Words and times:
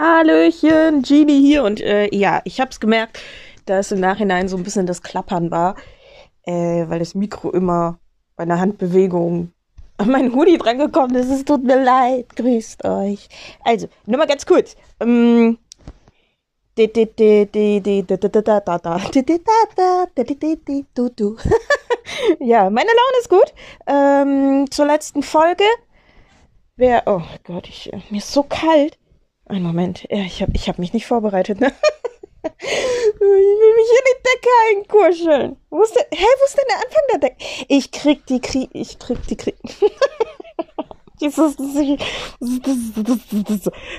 Hallöchen, 0.00 1.02
Genie 1.02 1.42
hier 1.42 1.62
und 1.62 1.82
äh, 1.82 2.08
ja, 2.14 2.40
ich 2.44 2.58
hab's 2.58 2.80
gemerkt, 2.80 3.20
dass 3.66 3.92
im 3.92 4.00
Nachhinein 4.00 4.48
so 4.48 4.56
ein 4.56 4.62
bisschen 4.62 4.86
das 4.86 5.02
Klappern 5.02 5.50
war, 5.50 5.76
äh, 6.44 6.88
weil 6.88 7.00
das 7.00 7.14
Mikro 7.14 7.50
immer 7.50 7.98
bei 8.34 8.44
einer 8.44 8.58
Handbewegung 8.58 9.52
an 9.98 10.10
meinen 10.10 10.34
Hoodie 10.34 10.56
drangekommen 10.56 11.16
ist. 11.16 11.28
Es 11.28 11.44
tut 11.44 11.64
mir 11.64 11.84
leid, 11.84 12.34
grüßt 12.34 12.82
euch. 12.86 13.28
Also, 13.62 13.88
nur 14.06 14.16
mal 14.16 14.26
ganz 14.26 14.46
kurz. 14.46 14.74
Ähm, 15.00 15.58
ja, 22.40 22.70
meine 22.70 22.88
Laune 22.88 23.18
ist 23.20 23.28
gut. 23.28 23.52
Ähm, 23.86 24.64
zur 24.70 24.86
letzten 24.86 25.22
Folge. 25.22 25.64
Wer, 26.76 27.02
oh 27.04 27.20
Gott, 27.44 27.68
ich, 27.68 27.92
mir 28.08 28.16
ist 28.16 28.32
so 28.32 28.44
kalt. 28.44 28.96
Ein 29.50 29.64
Moment, 29.64 30.06
ich 30.08 30.42
habe 30.42 30.52
ich 30.54 30.68
hab 30.68 30.78
mich 30.78 30.92
nicht 30.92 31.06
vorbereitet, 31.06 31.60
ne? 31.60 31.72
ich 32.42 33.20
will 33.20 33.74
mich 33.76 33.90
in 33.90 34.04
die 34.06 34.22
Decke 34.28 34.48
einkuscheln. 34.70 35.56
Wo 35.70 35.82
ist 35.82 35.96
der, 35.96 36.06
hä, 36.12 36.24
wo 36.38 36.44
ist 36.44 36.56
denn 36.56 36.64
der 36.68 36.76
Anfang 36.76 37.02
der 37.10 37.18
Decke? 37.18 37.36
Ich 37.66 37.90
krieg 37.90 38.24
die 38.26 38.40
Krieg, 38.40 38.70
ich 38.72 39.00
krieg 39.00 39.18
die 39.26 39.36
Krieg. 39.36 39.56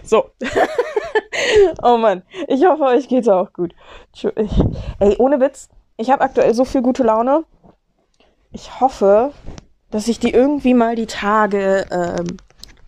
So. 0.03 0.31
oh 1.83 1.97
Mann, 1.97 2.23
ich 2.47 2.65
hoffe, 2.65 2.81
euch 2.81 3.07
geht's 3.07 3.27
auch 3.27 3.53
gut. 3.53 3.75
Ey, 4.99 5.17
ohne 5.19 5.39
Witz, 5.39 5.69
ich 5.97 6.09
habe 6.09 6.23
aktuell 6.23 6.55
so 6.55 6.65
viel 6.65 6.81
gute 6.81 7.03
Laune. 7.03 7.43
Ich 8.51 8.79
hoffe, 8.81 9.33
dass 9.91 10.07
ich 10.07 10.17
die 10.17 10.31
irgendwie 10.31 10.73
mal 10.73 10.95
die 10.95 11.05
Tage 11.05 11.85
ähm, 11.91 12.37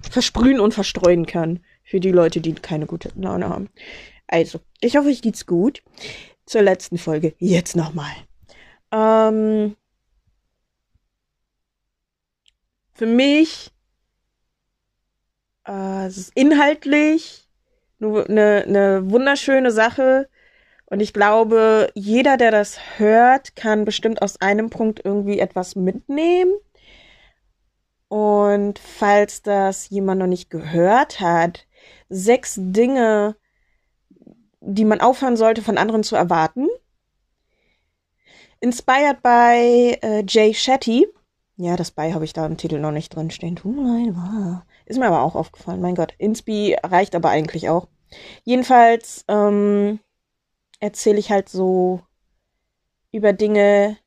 versprühen 0.09 0.59
und 0.59 0.73
verstreuen 0.73 1.27
kann. 1.27 1.59
Für 1.93 1.99
die 1.99 2.09
Leute, 2.09 2.41
die 2.41 2.55
keine 2.55 2.87
gute 2.87 3.11
Laune 3.13 3.49
haben. 3.49 3.69
Also, 4.25 4.59
ich 4.81 4.97
hoffe, 4.97 5.09
euch 5.09 5.21
geht's 5.21 5.45
gut. 5.45 5.83
Zur 6.47 6.63
letzten 6.63 6.97
Folge. 6.97 7.35
Jetzt 7.37 7.75
nochmal. 7.75 8.15
Ähm, 8.91 9.75
für 12.93 13.05
mich 13.05 13.69
äh, 15.67 16.07
es 16.07 16.17
ist 16.17 16.31
inhaltlich 16.33 17.47
eine, 18.01 18.63
eine 18.67 19.11
wunderschöne 19.11 19.69
Sache. 19.69 20.27
Und 20.87 20.99
ich 20.99 21.13
glaube, 21.13 21.91
jeder, 21.93 22.37
der 22.37 22.49
das 22.49 22.79
hört, 22.97 23.55
kann 23.55 23.85
bestimmt 23.85 24.23
aus 24.23 24.41
einem 24.41 24.71
Punkt 24.71 25.01
irgendwie 25.05 25.37
etwas 25.37 25.75
mitnehmen. 25.75 26.53
Und 28.07 28.77
falls 28.79 29.43
das 29.43 29.91
jemand 29.91 30.19
noch 30.19 30.27
nicht 30.27 30.49
gehört 30.49 31.19
hat, 31.19 31.67
sechs 32.09 32.55
Dinge, 32.57 33.35
die 34.59 34.85
man 34.85 35.01
aufhören 35.01 35.37
sollte, 35.37 35.61
von 35.61 35.77
anderen 35.77 36.03
zu 36.03 36.15
erwarten. 36.15 36.67
Inspired 38.59 39.21
by 39.21 39.97
äh, 40.01 40.23
Jay 40.27 40.53
Shetty. 40.53 41.07
Ja, 41.57 41.75
das 41.75 41.91
bei 41.91 42.13
habe 42.13 42.25
ich 42.25 42.33
da 42.33 42.45
im 42.45 42.57
Titel 42.57 42.79
noch 42.79 42.91
nicht 42.91 43.15
drin 43.15 43.29
stehen. 43.29 43.55
Tut 43.55 43.75
mir 43.75 44.05
leid, 44.05 44.63
Ist 44.85 44.99
mir 44.99 45.07
aber 45.07 45.21
auch 45.21 45.35
aufgefallen. 45.35 45.81
Mein 45.81 45.95
Gott, 45.95 46.13
Inspi 46.17 46.75
reicht 46.81 47.13
aber 47.15 47.29
eigentlich 47.29 47.69
auch. 47.69 47.87
Jedenfalls 48.43 49.25
ähm, 49.27 49.99
erzähle 50.79 51.19
ich 51.19 51.31
halt 51.31 51.49
so 51.49 52.01
über 53.11 53.33
Dinge, 53.33 53.97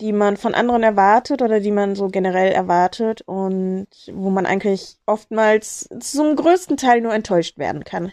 die 0.00 0.12
man 0.12 0.36
von 0.36 0.54
anderen 0.54 0.82
erwartet 0.82 1.40
oder 1.42 1.60
die 1.60 1.70
man 1.72 1.94
so 1.94 2.08
generell 2.08 2.52
erwartet 2.52 3.22
und 3.22 3.88
wo 4.12 4.30
man 4.30 4.46
eigentlich 4.46 4.96
oftmals 5.06 5.88
zum 6.00 6.36
größten 6.36 6.76
Teil 6.76 7.00
nur 7.00 7.14
enttäuscht 7.14 7.58
werden 7.58 7.84
kann. 7.84 8.12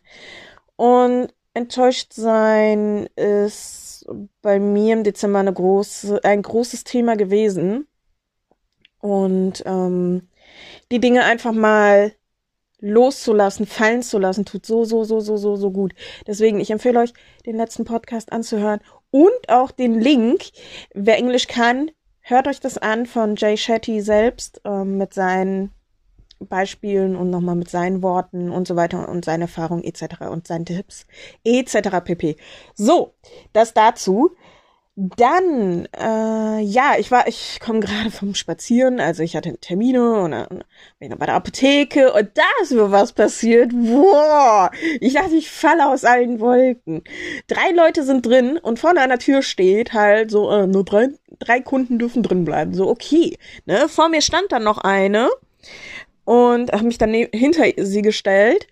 Und 0.75 1.33
enttäuscht 1.53 2.13
sein 2.13 3.07
ist 3.15 4.05
bei 4.41 4.59
mir 4.59 4.93
im 4.93 5.03
Dezember 5.03 5.39
eine 5.39 5.53
große, 5.53 6.23
ein 6.23 6.41
großes 6.41 6.83
Thema 6.83 7.15
gewesen. 7.15 7.87
Und 8.99 9.63
ähm, 9.65 10.29
die 10.91 10.99
Dinge 10.99 11.23
einfach 11.23 11.51
mal 11.51 12.13
loszulassen, 12.83 13.65
fallen 13.65 14.03
zu 14.03 14.19
lassen, 14.19 14.43
tut 14.43 14.65
so, 14.65 14.83
so, 14.83 15.03
so, 15.05 15.21
so, 15.21 15.37
so, 15.37 15.55
so 15.55 15.71
gut. 15.71 15.93
Deswegen, 16.27 16.59
ich 16.59 16.69
empfehle 16.69 16.99
euch, 16.99 17.13
den 17.45 17.55
letzten 17.55 17.85
Podcast 17.85 18.31
anzuhören 18.31 18.81
und 19.09 19.47
auch 19.47 19.71
den 19.71 19.99
Link. 19.99 20.49
Wer 20.93 21.17
Englisch 21.17 21.47
kann, 21.47 21.91
hört 22.19 22.47
euch 22.47 22.59
das 22.59 22.77
an 22.77 23.05
von 23.05 23.35
Jay 23.37 23.55
Shetty 23.55 24.01
selbst 24.01 24.61
ähm, 24.65 24.97
mit 24.97 25.13
seinen 25.13 25.71
Beispielen 26.39 27.15
und 27.15 27.29
nochmal 27.29 27.55
mit 27.55 27.69
seinen 27.69 28.03
Worten 28.03 28.49
und 28.49 28.67
so 28.67 28.75
weiter 28.75 29.07
und 29.07 29.23
seinen 29.23 29.43
Erfahrungen 29.43 29.85
etc. 29.85 30.21
und 30.29 30.45
seinen 30.45 30.65
Tipps 30.65 31.05
etc. 31.45 32.01
pp. 32.03 32.35
So, 32.75 33.13
das 33.53 33.73
dazu. 33.73 34.31
Dann, 34.95 35.87
äh, 35.97 36.61
ja, 36.61 36.93
ich 36.99 37.09
war, 37.09 37.27
ich 37.27 37.59
komme 37.59 37.79
gerade 37.79 38.11
vom 38.11 38.35
Spazieren, 38.35 38.99
also 38.99 39.23
ich 39.23 39.35
hatte 39.35 39.57
Termine 39.57 40.21
und 40.21 40.31
dann 40.31 40.47
bin 40.47 40.65
ich 40.99 41.09
noch 41.09 41.17
bei 41.17 41.25
der 41.25 41.33
Apotheke 41.33 42.13
und 42.13 42.29
da 42.35 42.43
ist 42.61 42.73
mir 42.73 42.91
was 42.91 43.11
passiert. 43.11 43.71
Boah, 43.73 44.69
ich 44.99 45.13
dachte, 45.13 45.33
ich 45.33 45.49
falle 45.49 45.89
aus 45.89 46.05
allen 46.05 46.39
Wolken. 46.39 47.03
Drei 47.47 47.71
Leute 47.71 48.03
sind 48.03 48.23
drin 48.23 48.59
und 48.59 48.77
vorne 48.77 49.01
an 49.01 49.09
der 49.09 49.17
Tür 49.17 49.41
steht 49.41 49.93
halt 49.93 50.29
so, 50.29 50.51
äh, 50.51 50.67
nur 50.67 50.85
drei, 50.85 51.07
drei 51.39 51.59
Kunden 51.59 51.97
dürfen 51.97 52.21
drin 52.21 52.45
bleiben. 52.45 52.75
So, 52.75 52.87
okay. 52.87 53.39
Ne? 53.65 53.89
Vor 53.89 54.09
mir 54.09 54.21
stand 54.21 54.51
dann 54.51 54.63
noch 54.63 54.77
eine 54.77 55.31
und 56.23 56.71
habe 56.71 56.83
mich 56.83 56.99
dann 56.99 57.09
ne-, 57.09 57.29
hinter 57.33 57.63
sie 57.77 58.03
gestellt 58.03 58.67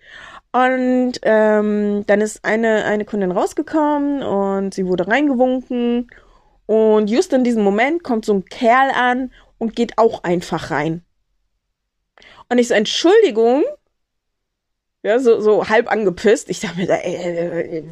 und 0.52 1.12
ähm, 1.22 2.04
dann 2.06 2.20
ist 2.20 2.44
eine, 2.44 2.84
eine 2.84 3.06
Kundin 3.06 3.32
rausgekommen 3.32 4.22
und 4.22 4.74
sie 4.74 4.86
wurde 4.86 5.08
reingewunken. 5.08 6.10
Und 6.66 7.10
just 7.10 7.32
in 7.32 7.42
diesem 7.42 7.64
Moment 7.64 8.02
kommt 8.02 8.26
so 8.26 8.34
ein 8.34 8.44
Kerl 8.44 8.90
an 8.90 9.32
und 9.58 9.74
geht 9.74 9.96
auch 9.96 10.24
einfach 10.24 10.70
rein. 10.70 11.04
Und 12.50 12.58
ich 12.58 12.68
so, 12.68 12.74
Entschuldigung. 12.74 13.64
Ja, 15.02 15.18
so, 15.18 15.40
so 15.40 15.68
halb 15.68 15.90
angepisst. 15.90 16.50
Ich 16.50 16.60
dachte 16.60 16.76
mir, 16.76 16.88
äh, 16.90 17.82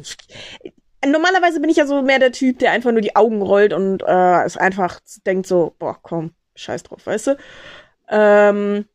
normalerweise 1.05 1.59
bin 1.59 1.69
ich 1.69 1.77
ja 1.77 1.87
so 1.87 2.01
mehr 2.03 2.19
der 2.19 2.31
Typ, 2.31 2.59
der 2.59 2.71
einfach 2.71 2.91
nur 2.91 3.01
die 3.01 3.15
Augen 3.15 3.41
rollt 3.41 3.73
und 3.73 4.03
äh, 4.03 4.43
es 4.43 4.55
einfach 4.55 4.99
denkt 5.25 5.47
so, 5.47 5.75
boah, 5.79 5.97
komm, 6.01 6.33
scheiß 6.55 6.83
drauf, 6.83 7.05
weißt 7.05 7.27
du? 7.27 7.37
Ähm, 8.09 8.85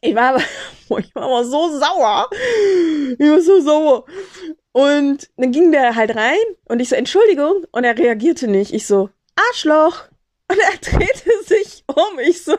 ich 0.00 0.14
war 0.14 0.34
aber, 0.34 0.42
ich 1.00 1.14
war 1.14 1.24
aber 1.24 1.44
so 1.44 1.78
sauer. 1.78 2.28
Ich 3.18 3.28
war 3.28 3.40
so 3.40 3.60
sauer. 3.60 4.04
Und 4.72 5.28
dann 5.36 5.50
ging 5.50 5.72
der 5.72 5.96
halt 5.96 6.14
rein 6.14 6.36
und 6.68 6.80
ich 6.80 6.88
so, 6.88 6.96
Entschuldigung. 6.96 7.64
Und 7.72 7.84
er 7.84 7.98
reagierte 7.98 8.48
nicht. 8.48 8.72
Ich 8.72 8.86
so, 8.86 9.10
Arschloch. 9.50 10.04
Und 10.50 10.58
er 10.58 10.78
drehte 10.80 11.30
sich 11.44 11.84
um. 11.86 12.18
Ich 12.20 12.44
so, 12.44 12.54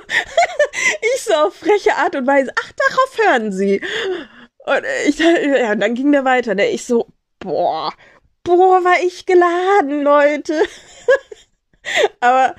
ich 1.16 1.22
so 1.24 1.34
auf 1.34 1.56
freche 1.56 1.96
Art 1.96 2.16
und 2.16 2.28
Weise, 2.28 2.52
ach, 2.60 2.72
darauf 2.72 3.18
hören 3.18 3.52
Sie. 3.52 3.82
Und 4.66 4.84
ich, 5.08 5.18
ja, 5.20 5.72
und 5.72 5.80
dann 5.80 5.96
ging 5.96 6.12
der 6.12 6.26
weiter. 6.26 6.56
Ne? 6.56 6.70
Ich 6.70 6.86
so, 6.86 7.08
boah, 7.40 7.94
boah, 8.44 8.84
war 8.84 9.00
ich 9.04 9.26
geladen, 9.26 10.04
Leute. 10.04 10.64
Aber, 12.20 12.56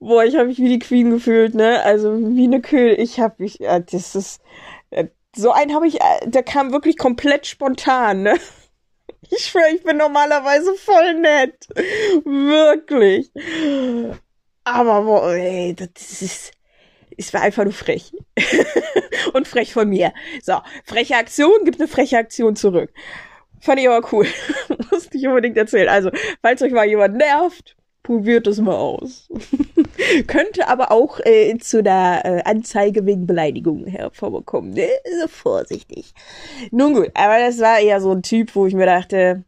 boah, 0.00 0.24
ich 0.24 0.36
habe 0.36 0.46
mich 0.48 0.58
wie 0.58 0.68
die 0.68 0.78
Queen 0.78 1.10
gefühlt, 1.10 1.54
ne? 1.54 1.82
Also 1.82 2.18
wie 2.18 2.44
eine 2.44 2.60
Köhl. 2.60 2.94
Ich 2.98 3.20
habe 3.20 3.34
mich, 3.38 3.60
äh, 3.60 3.82
das 3.90 4.14
ist, 4.14 4.40
äh, 4.90 5.06
so 5.34 5.52
einen 5.52 5.74
habe 5.74 5.86
ich, 5.86 6.00
äh, 6.00 6.26
der 6.26 6.42
kam 6.42 6.72
wirklich 6.72 6.96
komplett 6.96 7.46
spontan, 7.46 8.22
ne? 8.22 8.34
Ich 9.30 9.46
schwöre, 9.46 9.70
ich 9.74 9.82
bin 9.82 9.96
normalerweise 9.96 10.74
voll 10.74 11.14
nett. 11.14 11.66
Wirklich. 12.24 13.30
Aber, 14.64 15.02
boah, 15.02 15.32
ey, 15.32 15.74
das 15.74 16.20
ist, 16.20 16.52
es 17.16 17.32
war 17.32 17.40
einfach 17.40 17.64
nur 17.64 17.72
frech. 17.72 18.12
Und 19.32 19.48
frech 19.48 19.72
von 19.72 19.88
mir. 19.88 20.12
So, 20.42 20.60
freche 20.84 21.16
Aktion 21.16 21.64
gibt 21.64 21.80
eine 21.80 21.88
freche 21.88 22.18
Aktion 22.18 22.54
zurück. 22.54 22.92
Fand 23.60 23.80
ich 23.80 23.88
aber 23.88 24.06
cool. 24.12 24.26
Musste 24.90 25.16
ich 25.16 25.26
unbedingt 25.26 25.56
erzählen. 25.56 25.88
Also, 25.88 26.10
falls 26.42 26.60
euch 26.60 26.72
mal 26.72 26.86
jemand 26.86 27.16
nervt, 27.16 27.73
Probiert 28.04 28.46
es 28.46 28.60
mal 28.60 28.76
aus. 28.76 29.30
Könnte 30.26 30.68
aber 30.68 30.92
auch 30.92 31.20
äh, 31.20 31.56
zu 31.56 31.82
der 31.82 32.20
äh, 32.24 32.42
Anzeige 32.44 33.06
wegen 33.06 33.26
Beleidigung 33.26 33.86
hervorkommen. 33.86 34.74
Ne? 34.74 34.90
Also 35.10 35.26
vorsichtig. 35.26 36.12
Nun 36.70 36.92
gut, 36.92 37.10
aber 37.14 37.38
das 37.38 37.58
war 37.60 37.80
eher 37.80 38.02
so 38.02 38.12
ein 38.12 38.22
Typ, 38.22 38.54
wo 38.54 38.66
ich 38.66 38.74
mir 38.74 38.84
dachte, 38.84 39.44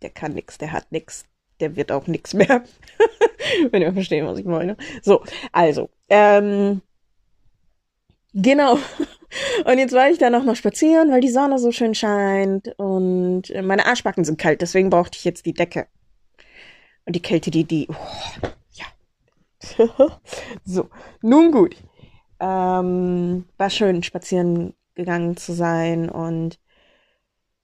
der 0.00 0.08
kann 0.08 0.32
nix, 0.32 0.56
der 0.56 0.72
hat 0.72 0.90
nix, 0.90 1.26
der 1.60 1.76
wird 1.76 1.92
auch 1.92 2.06
nix 2.06 2.32
mehr. 2.32 2.64
Wenn 3.70 3.82
ihr 3.82 3.92
verstehen, 3.92 4.26
was 4.26 4.38
ich 4.38 4.46
meine. 4.46 4.78
So, 5.02 5.22
also, 5.52 5.90
ähm, 6.08 6.80
genau. 8.32 8.78
Und 9.66 9.78
jetzt 9.78 9.92
war 9.92 10.08
ich 10.08 10.16
da 10.16 10.30
noch 10.30 10.44
mal 10.44 10.56
spazieren, 10.56 11.12
weil 11.12 11.20
die 11.20 11.28
Sonne 11.28 11.58
so 11.58 11.72
schön 11.72 11.94
scheint 11.94 12.74
und 12.78 13.42
meine 13.62 13.86
Arschbacken 13.86 14.24
sind 14.24 14.40
kalt, 14.40 14.60
deswegen 14.60 14.90
brauchte 14.90 15.16
ich 15.18 15.24
jetzt 15.24 15.46
die 15.46 15.54
Decke. 15.54 15.86
Und 17.06 17.16
die 17.16 17.22
Kälte, 17.22 17.50
die, 17.50 17.64
die, 17.64 17.88
oh, 17.88 18.48
ja. 18.72 18.86
so, 20.64 20.88
nun 21.22 21.52
gut. 21.52 21.76
Ähm, 22.40 23.44
war 23.58 23.70
schön 23.70 24.02
spazieren 24.02 24.74
gegangen 24.94 25.36
zu 25.36 25.52
sein 25.52 26.08
und 26.08 26.58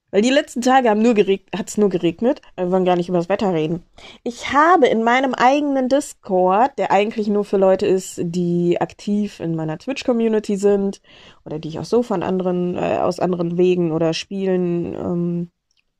weil 0.09 0.21
die 0.21 0.29
letzten 0.29 0.61
Tage 0.61 0.89
haben 0.89 1.01
nur 1.01 1.15
hat 1.15 1.67
es 1.67 1.77
nur 1.77 1.89
geregnet. 1.89 2.41
Wir 2.55 2.71
wollen 2.71 2.85
gar 2.85 2.95
nicht 2.95 3.09
über 3.09 3.17
das 3.17 3.27
Wetter 3.27 3.53
reden. 3.53 3.83
Ich 4.23 4.53
habe 4.53 4.87
in 4.87 5.03
meinem 5.03 5.33
eigenen 5.33 5.89
Discord, 5.89 6.71
der 6.77 6.91
eigentlich 6.91 7.27
nur 7.27 7.43
für 7.43 7.57
Leute 7.57 7.85
ist, 7.85 8.21
die 8.23 8.79
aktiv 8.79 9.41
in 9.41 9.55
meiner 9.55 9.77
Twitch-Community 9.77 10.55
sind 10.55 11.01
oder 11.45 11.59
die 11.59 11.67
ich 11.67 11.79
auch 11.79 11.85
so 11.85 12.03
von 12.03 12.23
anderen, 12.23 12.75
äh, 12.77 12.99
aus 12.99 13.19
anderen 13.19 13.57
Wegen 13.57 13.91
oder 13.91 14.13
Spielen, 14.13 14.93
ähm, 14.93 15.51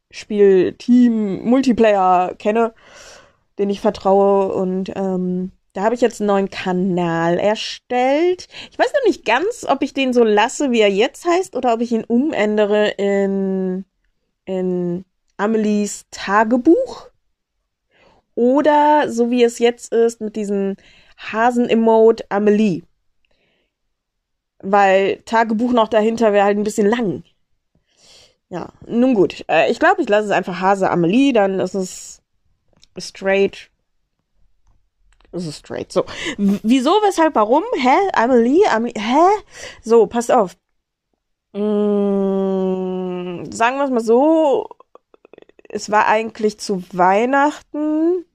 Spielteam, 0.10 1.44
Multiplayer 1.44 2.34
kenne, 2.36 2.74
den 3.60 3.70
ich 3.70 3.82
vertraue 3.82 4.54
und 4.54 4.92
ähm, 4.96 5.52
da 5.74 5.84
habe 5.84 5.96
ich 5.96 6.02
jetzt 6.02 6.22
einen 6.22 6.28
neuen 6.28 6.50
Kanal 6.50 7.38
erstellt. 7.38 8.48
Ich 8.72 8.80
weiß 8.80 8.92
noch 8.94 9.06
nicht 9.06 9.26
ganz, 9.26 9.66
ob 9.68 9.84
ich 9.84 9.94
den 9.94 10.12
so 10.12 10.24
lasse, 10.24 10.72
wie 10.72 10.80
er 10.80 10.90
jetzt 10.90 11.26
heißt, 11.26 11.56
oder 11.56 11.74
ob 11.74 11.82
ich 11.82 11.92
ihn 11.92 12.04
umändere 12.04 12.90
in 12.90 13.86
in 14.46 15.06
Amelies 15.38 16.06
Tagebuch 16.10 17.10
oder 18.34 19.12
so 19.12 19.30
wie 19.30 19.44
es 19.44 19.60
jetzt 19.60 19.94
ist 19.94 20.22
mit 20.22 20.36
diesem 20.36 20.76
Hasen-Emote 21.18 22.26
Amelie. 22.30 22.84
Weil 24.60 25.18
Tagebuch 25.26 25.74
noch 25.74 25.88
dahinter 25.88 26.34
wäre 26.34 26.46
halt 26.46 26.58
ein 26.58 26.64
bisschen 26.64 26.88
lang. 26.88 27.24
Ja, 28.50 28.70
nun 28.88 29.14
gut. 29.14 29.44
Äh, 29.50 29.72
ich 29.72 29.80
glaube, 29.80 30.02
ich 30.02 30.10
lasse 30.10 30.26
es 30.26 30.32
einfach 30.32 30.62
Hase 30.62 30.90
Amelie, 30.90 31.34
dann 31.34 31.60
ist 31.60 31.76
es 31.76 32.22
straight. 33.00 33.70
Ist 35.32 35.48
es 35.48 35.58
straight. 35.58 35.92
So. 35.92 36.06
Wieso, 36.38 36.92
weshalb, 37.04 37.36
warum? 37.36 37.64
Hä? 37.76 37.96
Amelie? 38.14 38.66
Amelie? 38.68 38.94
Hä? 38.98 39.28
So, 39.84 40.08
passt 40.08 40.32
auf. 40.32 40.56
Mmh, 41.54 43.46
sagen 43.52 43.78
wir 43.78 43.86
es 43.86 43.92
mal 43.92 44.02
so, 44.02 44.70
es 45.70 45.90
war 45.90 46.08
eigentlich 46.08 46.60
zu 46.60 46.84
Weihnachten, 46.92 48.26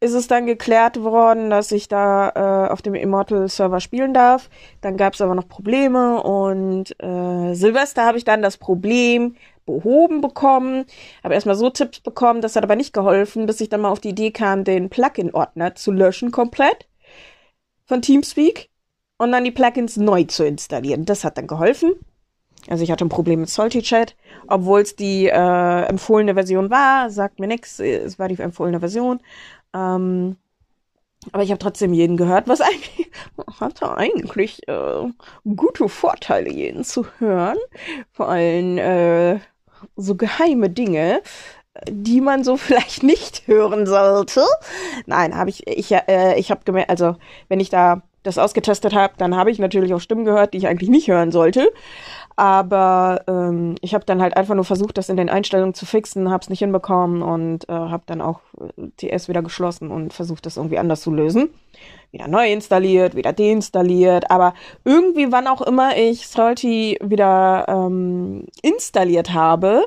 ist 0.00 0.14
es 0.14 0.28
dann 0.28 0.46
geklärt 0.46 1.02
worden, 1.02 1.50
dass 1.50 1.72
ich 1.72 1.86
da 1.86 2.30
äh, 2.68 2.72
auf 2.72 2.80
dem 2.80 2.94
Immortal-Server 2.94 3.80
spielen 3.80 4.14
darf. 4.14 4.48
Dann 4.80 4.96
gab 4.96 5.12
es 5.12 5.20
aber 5.20 5.34
noch 5.34 5.46
Probleme 5.46 6.22
und 6.22 6.94
äh, 7.02 7.54
Silvester 7.54 8.06
habe 8.06 8.16
ich 8.16 8.24
dann 8.24 8.40
das 8.40 8.56
Problem 8.56 9.36
behoben 9.66 10.22
bekommen. 10.22 10.86
Habe 11.22 11.34
erstmal 11.34 11.54
so 11.54 11.68
Tipps 11.68 12.00
bekommen, 12.00 12.40
das 12.40 12.56
hat 12.56 12.64
aber 12.64 12.76
nicht 12.76 12.94
geholfen, 12.94 13.44
bis 13.44 13.60
ich 13.60 13.68
dann 13.68 13.82
mal 13.82 13.90
auf 13.90 14.00
die 14.00 14.08
Idee 14.10 14.30
kam, 14.30 14.64
den 14.64 14.88
Plugin-Ordner 14.88 15.74
zu 15.74 15.92
löschen 15.92 16.30
komplett 16.30 16.88
von 17.84 18.00
Teamspeak 18.00 18.70
und 19.18 19.32
dann 19.32 19.44
die 19.44 19.50
Plugins 19.50 19.98
neu 19.98 20.24
zu 20.24 20.46
installieren. 20.46 21.04
Das 21.04 21.24
hat 21.24 21.36
dann 21.36 21.46
geholfen. 21.46 21.92
Also 22.68 22.84
ich 22.84 22.90
hatte 22.90 23.04
ein 23.04 23.10
Problem 23.10 23.40
mit 23.40 23.48
Salty 23.48 23.80
Chat, 23.82 24.16
obwohl 24.46 24.82
es 24.82 24.94
die 24.94 25.26
äh, 25.26 25.82
empfohlene 25.84 26.34
Version 26.34 26.70
war, 26.70 27.10
sagt 27.10 27.40
mir 27.40 27.46
nichts, 27.46 27.80
es 27.80 28.18
war 28.18 28.28
die 28.28 28.38
empfohlene 28.38 28.80
Version. 28.80 29.20
Ähm, 29.74 30.36
aber 31.32 31.42
ich 31.42 31.50
habe 31.50 31.58
trotzdem 31.58 31.92
jeden 31.92 32.16
gehört, 32.16 32.48
was 32.48 32.60
eigentlich 32.60 33.10
hatte 33.60 33.96
eigentlich 33.96 34.66
äh, 34.68 35.08
gute 35.56 35.88
Vorteile, 35.88 36.50
jeden 36.50 36.84
zu 36.84 37.06
hören. 37.18 37.58
Vor 38.12 38.28
allem 38.28 38.78
äh, 38.78 39.40
so 39.96 40.14
geheime 40.14 40.70
Dinge, 40.70 41.22
die 41.88 42.20
man 42.20 42.42
so 42.44 42.56
vielleicht 42.58 43.02
nicht 43.02 43.46
hören 43.46 43.86
sollte. 43.86 44.44
Nein, 45.06 45.36
habe 45.36 45.50
ich 45.50 45.66
ich 45.66 45.92
äh, 45.92 46.38
ich 46.38 46.50
habe 46.50 46.64
gemerkt, 46.64 46.90
also 46.90 47.16
wenn 47.48 47.60
ich 47.60 47.70
da 47.70 48.02
das 48.22 48.38
ausgetestet 48.38 48.94
habe, 48.94 49.14
dann 49.16 49.34
habe 49.36 49.50
ich 49.50 49.58
natürlich 49.58 49.94
auch 49.94 50.00
Stimmen 50.00 50.26
gehört, 50.26 50.52
die 50.52 50.58
ich 50.58 50.66
eigentlich 50.68 50.90
nicht 50.90 51.08
hören 51.08 51.32
sollte. 51.32 51.70
Aber 52.40 53.22
ähm, 53.26 53.74
ich 53.82 53.92
habe 53.92 54.06
dann 54.06 54.22
halt 54.22 54.34
einfach 54.34 54.54
nur 54.54 54.64
versucht, 54.64 54.96
das 54.96 55.10
in 55.10 55.18
den 55.18 55.28
Einstellungen 55.28 55.74
zu 55.74 55.84
fixen, 55.84 56.30
habe 56.30 56.40
es 56.40 56.48
nicht 56.48 56.60
hinbekommen 56.60 57.20
und 57.20 57.68
äh, 57.68 57.72
habe 57.72 58.04
dann 58.06 58.22
auch 58.22 58.40
äh, 58.78 58.88
TS 58.96 59.28
wieder 59.28 59.42
geschlossen 59.42 59.90
und 59.90 60.14
versucht, 60.14 60.46
das 60.46 60.56
irgendwie 60.56 60.78
anders 60.78 61.02
zu 61.02 61.10
lösen. 61.10 61.50
Wieder 62.12 62.28
neu 62.28 62.50
installiert, 62.50 63.14
wieder 63.14 63.34
deinstalliert. 63.34 64.30
Aber 64.30 64.54
irgendwie, 64.86 65.30
wann 65.30 65.48
auch 65.48 65.60
immer 65.60 65.98
ich 65.98 66.28
Salty 66.28 66.96
wieder 67.02 67.66
ähm, 67.68 68.46
installiert 68.62 69.34
habe, 69.34 69.86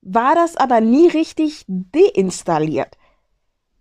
war 0.00 0.36
das 0.36 0.56
aber 0.56 0.80
nie 0.80 1.08
richtig 1.08 1.64
deinstalliert. 1.66 2.96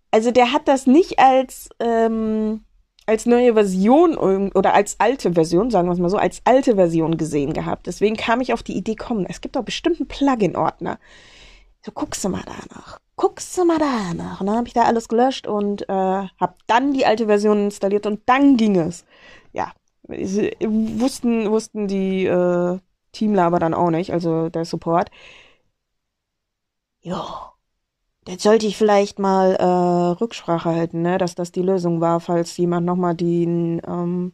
Also 0.09 0.31
der 0.31 0.51
hat 0.51 0.67
das 0.67 0.88
nicht 0.88 1.19
als, 1.19 1.69
ähm, 1.79 2.65
als 3.06 3.25
neue 3.25 3.54
Version 3.54 4.18
oder 4.18 4.74
als 4.74 5.00
alte 5.00 5.34
Version, 5.34 5.69
sagen 5.69 5.88
wir 5.88 5.94
es 5.94 6.00
mal 6.00 6.10
so, 6.10 6.18
als 6.18 6.42
alte 6.46 6.75
Version 6.75 7.18
gesehen 7.18 7.54
gehabt. 7.54 7.88
Deswegen 7.88 8.16
kam 8.16 8.42
ich 8.42 8.54
auf 8.54 8.63
die 8.63 8.75
Idee, 8.75 8.96
komm, 8.96 9.25
es 9.28 9.42
gibt 9.42 9.56
doch 9.56 9.63
bestimmt 9.63 10.00
einen 10.00 10.07
Plugin-Ordner. 10.07 10.98
So, 11.86 11.92
guckst 11.92 12.24
du 12.24 12.30
mal 12.30 12.44
danach. 12.46 13.00
Guckst 13.16 13.57
du 13.57 13.63
mal 13.66 13.78
danach. 13.78 14.42
Und 14.42 14.48
dann 14.48 14.57
habe 14.57 14.68
ich 14.68 14.74
da 14.74 14.84
alles 14.84 15.07
gelöscht 15.07 15.48
und 15.48 15.88
äh, 15.88 15.94
habe 15.94 16.56
dann 16.68 16.94
die 16.94 17.06
alte 17.06 17.28
Version 17.28 17.66
installiert 17.66 18.07
und 18.07 18.22
dann 18.25 18.57
ging 18.57 18.75
es. 18.78 19.06
Ja, 19.54 19.72
wussten, 20.08 21.50
wussten 21.51 21.88
die 21.88 22.25
äh, 22.25 22.80
Teamler 23.12 23.44
aber 23.44 23.60
dann 23.60 23.74
auch 23.74 23.92
nicht, 23.92 24.12
also 24.12 24.50
der 24.50 24.66
Support. 24.66 25.10
Ja, 27.01 27.55
Jetzt 28.27 28.44
sollte 28.44 28.66
ich 28.66 28.75
vielleicht 28.75 29.19
mal 29.19 29.56
äh, 29.56 29.63
Rücksprache 30.19 30.69
halten, 30.69 31.04
ne, 31.04 31.19
dass 31.19 31.36
das 31.36 31.51
die 31.51 31.62
Lösung 31.62 32.01
war, 32.01 32.19
falls 32.19 32.57
jemand 32.57 32.86
nochmal 32.86 33.13
den, 33.13 33.81
ähm, 33.88 34.33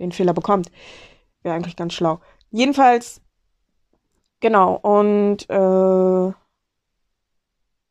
den 0.00 0.10
Fehler 0.10 0.34
bekommt. 0.34 0.72
Wäre 1.42 1.54
eigentlich 1.54 1.76
ganz 1.76 1.94
schlau. 1.94 2.20
Jedenfalls, 2.50 3.20
genau, 4.40 4.74
und 4.74 5.48
äh, 5.48 6.32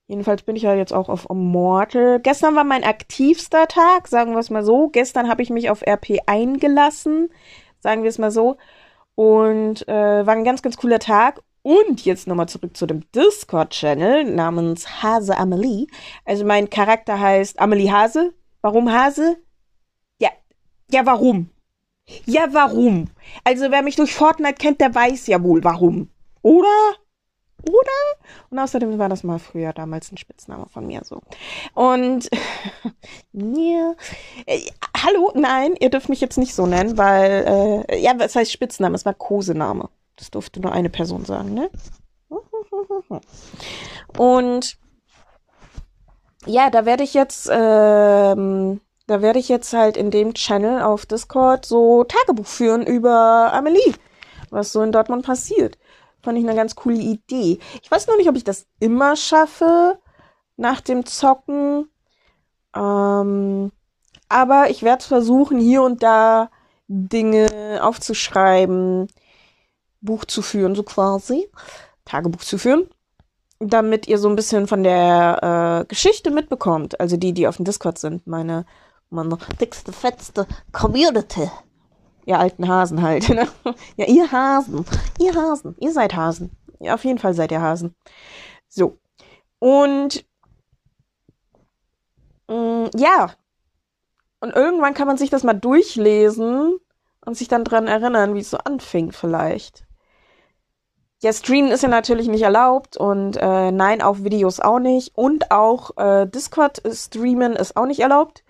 jedenfalls 0.07 0.44
bin 0.44 0.57
ich 0.57 0.63
ja 0.63 0.74
jetzt 0.74 0.94
auch 0.94 1.07
auf 1.07 1.30
Immortal. 1.30 2.19
Gestern 2.19 2.56
war 2.56 2.65
mein 2.65 2.83
aktivster 2.83 3.68
Tag, 3.69 4.09
sagen 4.09 4.33
wir 4.33 4.39
es 4.39 4.50
mal 4.50 4.65
so. 4.65 4.89
Gestern 4.89 5.30
habe 5.30 5.44
ich 5.44 5.50
mich 5.50 5.69
auf 5.69 5.81
RP 5.81 6.19
eingelassen, 6.25 7.30
sagen 7.80 8.03
wir 8.03 8.09
es 8.09 8.19
mal 8.19 8.31
so. 8.31 8.57
Und 9.15 9.88
äh, 9.88 10.25
war 10.25 10.33
ein 10.33 10.44
ganz, 10.44 10.62
ganz 10.62 10.75
cooler 10.75 11.00
Tag. 11.00 11.41
Und 11.63 12.04
jetzt 12.04 12.27
nochmal 12.27 12.50
zurück 12.50 12.75
zu 12.75 12.86
dem 12.86 13.10
Discord-Channel 13.13 14.25
namens 14.25 15.01
Hase 15.01 15.38
Amelie. 15.38 15.88
Also 16.25 16.44
mein 16.45 16.69
Charakter 16.69 17.19
heißt 17.19 17.60
Amelie 17.60 17.89
Hase. 17.89 18.33
Warum 18.62 18.92
Hase? 18.92 19.38
Ja, 20.19 20.30
ja, 20.92 21.06
warum? 21.06 21.50
Ja, 22.25 22.48
warum? 22.51 23.10
Also 23.45 23.71
wer 23.71 23.81
mich 23.81 23.95
durch 23.95 24.13
Fortnite 24.13 24.56
kennt, 24.56 24.81
der 24.81 24.94
weiß 24.94 25.28
ja 25.28 25.42
wohl 25.42 25.64
warum. 25.64 26.09
Oder? 26.42 26.97
Oder? 27.66 28.28
Und 28.49 28.59
außerdem 28.59 28.99
war 28.99 29.07
das 29.07 29.23
mal 29.23 29.40
früher 29.40 29.71
damals 29.71 30.11
ein 30.11 30.18
Spitzname 30.18 30.68
von 30.68 30.85
mir 30.85 31.02
so. 31.06 31.21
Und 31.73 32.30
ja, 33.31 33.95
äh, 34.45 34.59
hallo, 35.02 35.31
nein, 35.33 35.76
ihr 35.80 35.90
dürft 35.90 36.09
mich 36.09 36.19
jetzt 36.19 36.37
nicht 36.37 36.54
so 36.54 36.66
nennen, 36.66 36.97
weil 36.97 37.85
äh, 37.87 38.02
ja, 38.02 38.14
was 38.18 38.35
heißt 38.35 38.52
Spitzname? 38.52 38.95
Es 38.95 39.06
war 39.06 39.14
Kosename. 39.14 39.90
Das 40.15 40.31
durfte 40.31 40.59
nur 40.59 40.71
eine 40.71 40.89
Person 40.89 41.25
sagen, 41.25 41.53
ne? 41.53 41.69
Und 44.17 44.77
ja, 46.45 46.69
da 46.69 46.85
werde 46.85 47.03
ich 47.03 47.13
jetzt, 47.13 47.49
ähm, 47.51 48.81
da 49.07 49.21
werde 49.21 49.39
ich 49.39 49.49
jetzt 49.49 49.73
halt 49.73 49.97
in 49.97 50.11
dem 50.11 50.33
Channel 50.33 50.81
auf 50.81 51.05
Discord 51.05 51.65
so 51.65 52.03
Tagebuch 52.03 52.45
führen 52.45 52.85
über 52.85 53.51
Amelie, 53.53 53.93
was 54.49 54.71
so 54.71 54.81
in 54.81 54.91
Dortmund 54.91 55.25
passiert. 55.25 55.77
Fand 56.21 56.37
ich 56.37 56.45
eine 56.45 56.55
ganz 56.55 56.75
coole 56.75 56.97
Idee. 56.97 57.59
Ich 57.81 57.91
weiß 57.91 58.07
noch 58.07 58.17
nicht, 58.17 58.29
ob 58.29 58.35
ich 58.35 58.43
das 58.43 58.65
immer 58.79 59.15
schaffe 59.15 59.99
nach 60.55 60.81
dem 60.81 61.05
Zocken. 61.05 61.89
Ähm, 62.75 63.71
aber 64.29 64.69
ich 64.69 64.83
werde 64.83 65.03
versuchen, 65.03 65.59
hier 65.59 65.83
und 65.83 66.01
da 66.03 66.49
Dinge 66.87 67.79
aufzuschreiben, 67.81 69.07
Buch 70.04 70.26
zu 70.26 70.42
führen, 70.42 70.76
so 70.76 70.83
quasi, 70.83 71.50
Tagebuch 72.06 72.42
zu 72.42 72.57
führen, 72.57 72.88
damit 73.60 74.07
ihr 74.07 74.18
so 74.18 74.30
ein 74.30 74.36
bisschen 74.36 74.68
von 74.68 74.83
der 74.83 75.81
äh, 75.81 75.86
Geschichte 75.86 76.31
mitbekommt. 76.31 77.00
Also 77.00 77.18
die, 77.18 77.33
die 77.33 77.48
auf 77.48 77.57
dem 77.57 77.66
Discord 77.66 77.98
sind, 77.98 78.28
meine, 78.28 78.66
meine 79.10 79.38
dickste, 79.60 79.92
fetzte 79.92 80.48
Community. 80.72 81.50
Ihr 82.26 82.40
alten 82.40 82.68
Hasen 82.68 83.02
halt, 83.02 83.30
ne? 83.30 83.48
Ja, 83.95 84.06
ihr 84.06 84.31
Hasen. 84.31 84.86
Ihr 85.19 85.33
Hasen. 85.36 85.76
Ihr 85.80 85.92
seid 85.92 86.16
Hasen. 86.16 86.52
Ja, 86.80 86.95
auf 86.95 87.06
jeden 87.06 87.19
Fall 87.19 87.33
seid 87.33 87.52
ihr 87.52 87.62
Hasen. 87.62 87.95
So. 88.68 88.98
Und 89.60 90.26
mh, 92.48 92.56
mm, 92.56 92.90
ja. 92.95 93.31
Und 94.42 94.54
irgendwann 94.54 94.94
kann 94.94 95.07
man 95.07 95.18
sich 95.18 95.30
das 95.30 95.44
mal 95.44 95.54
durchlesen 95.54 96.78
und 97.26 97.38
sich 97.38 97.48
dann 97.48 97.64
dran 97.64 97.88
erinnern, 97.88 98.36
wie 98.36 98.40
es 98.40 98.50
so 98.50 98.57
anfing 98.57 99.14
vielleicht. 99.14 99.86
Ja, 101.23 101.31
streamen 101.31 101.71
ist 101.71 101.83
ja 101.83 101.87
natürlich 101.89 102.27
nicht 102.27 102.42
erlaubt 102.42 102.97
und 102.97 103.37
äh, 103.37 103.71
nein, 103.71 104.01
auf 104.01 104.25
Videos 104.25 104.59
auch 104.59 104.80
nicht. 104.80 105.15
Und 105.15 105.51
auch 105.51 105.95
äh, 105.95 106.27
Discord 106.27 106.81
streamen 106.85 107.53
ist 107.53 107.77
auch 107.77 107.85
nicht 107.85 108.01
erlaubt. 108.01 108.44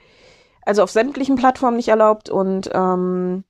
Also 0.64 0.82
auf 0.82 0.90
sämtlichen 0.90 1.36
Plattformen 1.36 1.78
nicht 1.78 1.90
erlaubt. 1.90 2.32
Und 2.32 2.72
ähm, 2.74 3.44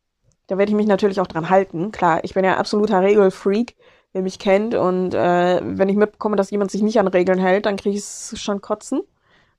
Da 0.47 0.57
werde 0.57 0.71
ich 0.71 0.75
mich 0.75 0.87
natürlich 0.87 1.21
auch 1.21 1.27
dran 1.27 1.49
halten. 1.49 1.91
Klar, 1.93 2.23
ich 2.25 2.33
bin 2.33 2.43
ja 2.43 2.57
absoluter 2.57 3.01
Regelfreak, 3.01 3.77
wer 4.11 4.23
mich 4.23 4.39
kennt. 4.39 4.75
Und 4.75 5.13
äh, 5.13 5.61
wenn 5.63 5.87
ich 5.89 5.95
mitbekomme, 5.95 6.35
dass 6.35 6.51
jemand 6.51 6.71
sich 6.71 6.81
nicht 6.81 6.99
an 6.99 7.07
Regeln 7.07 7.39
hält, 7.39 7.65
dann 7.65 7.77
kriege 7.77 7.97
ich 7.97 8.03
es 8.03 8.33
schon 8.41 8.59
kotzen. 8.59 9.03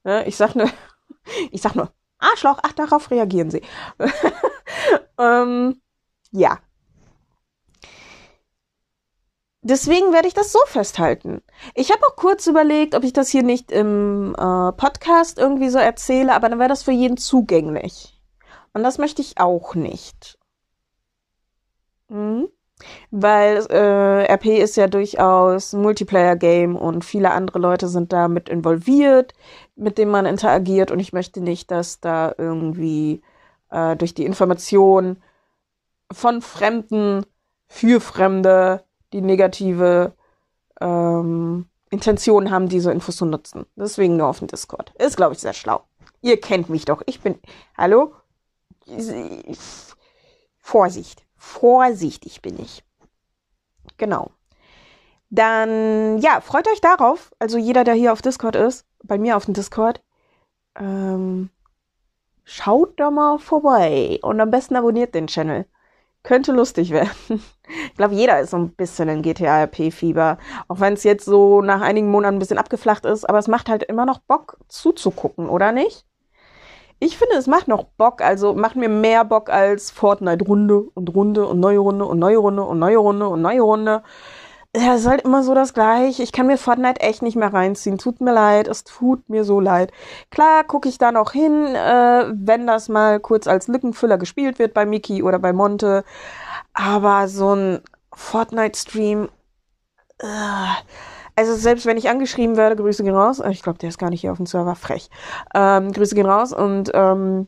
Ne? 0.04 0.26
Ich 0.26 0.36
sag 0.36 0.54
nur, 0.56 0.68
ich 1.52 1.62
sag 1.62 1.74
nur, 1.74 1.90
Arschloch, 2.18 2.58
ach, 2.62 2.72
darauf 2.74 3.10
reagieren 3.10 3.50
sie. 3.50 3.62
ähm, 5.18 5.80
ja. 6.32 6.58
Deswegen 9.66 10.12
werde 10.12 10.28
ich 10.28 10.34
das 10.34 10.52
so 10.52 10.58
festhalten. 10.66 11.40
Ich 11.74 11.90
habe 11.90 12.06
auch 12.06 12.16
kurz 12.16 12.46
überlegt, 12.46 12.94
ob 12.94 13.02
ich 13.02 13.14
das 13.14 13.30
hier 13.30 13.42
nicht 13.42 13.72
im 13.72 14.34
äh, 14.34 14.72
Podcast 14.72 15.38
irgendwie 15.38 15.70
so 15.70 15.78
erzähle, 15.78 16.34
aber 16.34 16.50
dann 16.50 16.58
wäre 16.58 16.68
das 16.68 16.82
für 16.82 16.92
jeden 16.92 17.16
zugänglich. 17.16 18.20
Und 18.74 18.82
das 18.82 18.98
möchte 18.98 19.22
ich 19.22 19.38
auch 19.38 19.74
nicht. 19.74 20.38
Mhm. 22.08 22.48
Weil 23.10 23.64
äh, 23.70 24.30
RP 24.34 24.46
ist 24.58 24.76
ja 24.76 24.86
durchaus 24.86 25.72
ein 25.72 25.80
Multiplayer-Game 25.80 26.76
und 26.76 27.02
viele 27.02 27.30
andere 27.30 27.58
Leute 27.58 27.88
sind 27.88 28.12
da 28.12 28.28
mit 28.28 28.50
involviert, 28.50 29.32
mit 29.76 29.96
denen 29.96 30.10
man 30.10 30.26
interagiert 30.26 30.90
und 30.90 30.98
ich 30.98 31.14
möchte 31.14 31.40
nicht, 31.40 31.70
dass 31.70 32.00
da 32.00 32.34
irgendwie 32.36 33.22
äh, 33.70 33.96
durch 33.96 34.12
die 34.12 34.26
Information 34.26 35.22
von 36.12 36.42
Fremden 36.42 37.24
für 37.66 38.00
Fremde, 38.02 38.83
die 39.14 39.20
negative 39.20 40.12
ähm, 40.80 41.66
Intentionen 41.88 42.50
haben, 42.50 42.68
diese 42.68 42.90
Infos 42.90 43.16
zu 43.16 43.24
nutzen. 43.24 43.64
Deswegen 43.76 44.16
nur 44.16 44.26
auf 44.26 44.40
dem 44.40 44.48
Discord. 44.48 44.92
Ist, 44.98 45.16
glaube 45.16 45.34
ich, 45.34 45.38
sehr 45.38 45.52
schlau. 45.52 45.84
Ihr 46.20 46.40
kennt 46.40 46.68
mich 46.68 46.84
doch. 46.84 47.00
Ich 47.06 47.20
bin. 47.20 47.38
Hallo? 47.78 48.12
Vorsicht. 50.58 51.24
Vorsichtig 51.36 52.42
bin 52.42 52.58
ich. 52.58 52.82
Genau. 53.98 54.32
Dann, 55.30 56.18
ja, 56.18 56.40
freut 56.40 56.66
euch 56.66 56.80
darauf. 56.80 57.32
Also 57.38 57.56
jeder, 57.56 57.84
der 57.84 57.94
hier 57.94 58.12
auf 58.12 58.20
Discord 58.20 58.56
ist, 58.56 58.84
bei 59.04 59.16
mir 59.16 59.36
auf 59.36 59.44
dem 59.44 59.54
Discord, 59.54 60.02
ähm, 60.74 61.50
schaut 62.42 62.98
da 62.98 63.12
mal 63.12 63.38
vorbei 63.38 64.18
und 64.22 64.40
am 64.40 64.50
besten 64.50 64.74
abonniert 64.74 65.14
den 65.14 65.28
Channel. 65.28 65.66
Könnte 66.24 66.52
lustig 66.52 66.90
werden. 66.90 67.10
Ich 67.66 67.96
glaube, 67.96 68.14
jeder 68.14 68.40
ist 68.40 68.50
so 68.50 68.58
ein 68.58 68.74
bisschen 68.74 69.08
in 69.08 69.22
GTA-RP-Fieber. 69.22 70.36
Auch 70.68 70.80
wenn 70.80 70.92
es 70.92 71.02
jetzt 71.02 71.24
so 71.24 71.62
nach 71.62 71.80
einigen 71.80 72.10
Monaten 72.10 72.36
ein 72.36 72.38
bisschen 72.38 72.58
abgeflacht 72.58 73.06
ist, 73.06 73.26
aber 73.26 73.38
es 73.38 73.48
macht 73.48 73.70
halt 73.70 73.82
immer 73.84 74.04
noch 74.04 74.18
Bock 74.18 74.58
zuzugucken, 74.68 75.48
oder 75.48 75.72
nicht? 75.72 76.04
Ich 76.98 77.16
finde, 77.16 77.36
es 77.36 77.46
macht 77.46 77.66
noch 77.66 77.84
Bock, 77.84 78.20
also 78.20 78.52
macht 78.52 78.76
mir 78.76 78.90
mehr 78.90 79.24
Bock 79.24 79.48
als 79.48 79.90
Fortnite 79.90 80.44
Runde 80.44 80.82
und 80.94 81.14
Runde 81.14 81.46
und 81.46 81.58
neue 81.58 81.78
Runde 81.78 82.04
und 82.04 82.18
neue 82.18 82.36
Runde 82.36 82.64
und 82.64 82.78
neue 82.78 82.98
Runde 82.98 83.28
und 83.28 83.40
neue 83.40 83.62
Runde. 83.62 84.02
Ja, 84.76 84.94
es 84.94 85.02
ist 85.02 85.06
halt 85.06 85.22
immer 85.22 85.44
so 85.44 85.54
das 85.54 85.72
gleiche. 85.72 86.22
Ich 86.24 86.32
kann 86.32 86.48
mir 86.48 86.58
Fortnite 86.58 87.00
echt 87.00 87.22
nicht 87.22 87.36
mehr 87.36 87.52
reinziehen. 87.52 87.96
Tut 87.96 88.20
mir 88.20 88.32
leid, 88.32 88.66
es 88.66 88.82
tut 88.82 89.28
mir 89.28 89.44
so 89.44 89.60
leid. 89.60 89.92
Klar 90.30 90.64
gucke 90.64 90.88
ich 90.88 90.98
da 90.98 91.12
noch 91.12 91.30
hin, 91.30 91.76
äh, 91.76 92.24
wenn 92.34 92.66
das 92.66 92.88
mal 92.88 93.20
kurz 93.20 93.46
als 93.46 93.68
Lückenfüller 93.68 94.18
gespielt 94.18 94.58
wird 94.58 94.74
bei 94.74 94.84
Miki 94.84 95.22
oder 95.22 95.38
bei 95.38 95.52
Monte. 95.52 96.04
Aber 96.72 97.28
so 97.28 97.54
ein 97.54 97.80
Fortnite-Stream, 98.14 99.28
äh, 100.18 100.26
also 101.36 101.54
selbst 101.54 101.86
wenn 101.86 101.96
ich 101.96 102.08
angeschrieben 102.08 102.56
werde, 102.56 102.76
Grüße 102.76 103.04
gehen 103.04 103.14
raus. 103.14 103.40
Ich 103.50 103.62
glaube, 103.62 103.78
der 103.78 103.90
ist 103.90 103.98
gar 103.98 104.10
nicht 104.10 104.22
hier 104.22 104.32
auf 104.32 104.38
dem 104.38 104.46
Server, 104.46 104.74
frech. 104.74 105.08
Ähm, 105.54 105.92
Grüße 105.92 106.14
gehen 106.16 106.26
raus 106.26 106.52
und 106.52 106.90
ähm, 106.94 107.46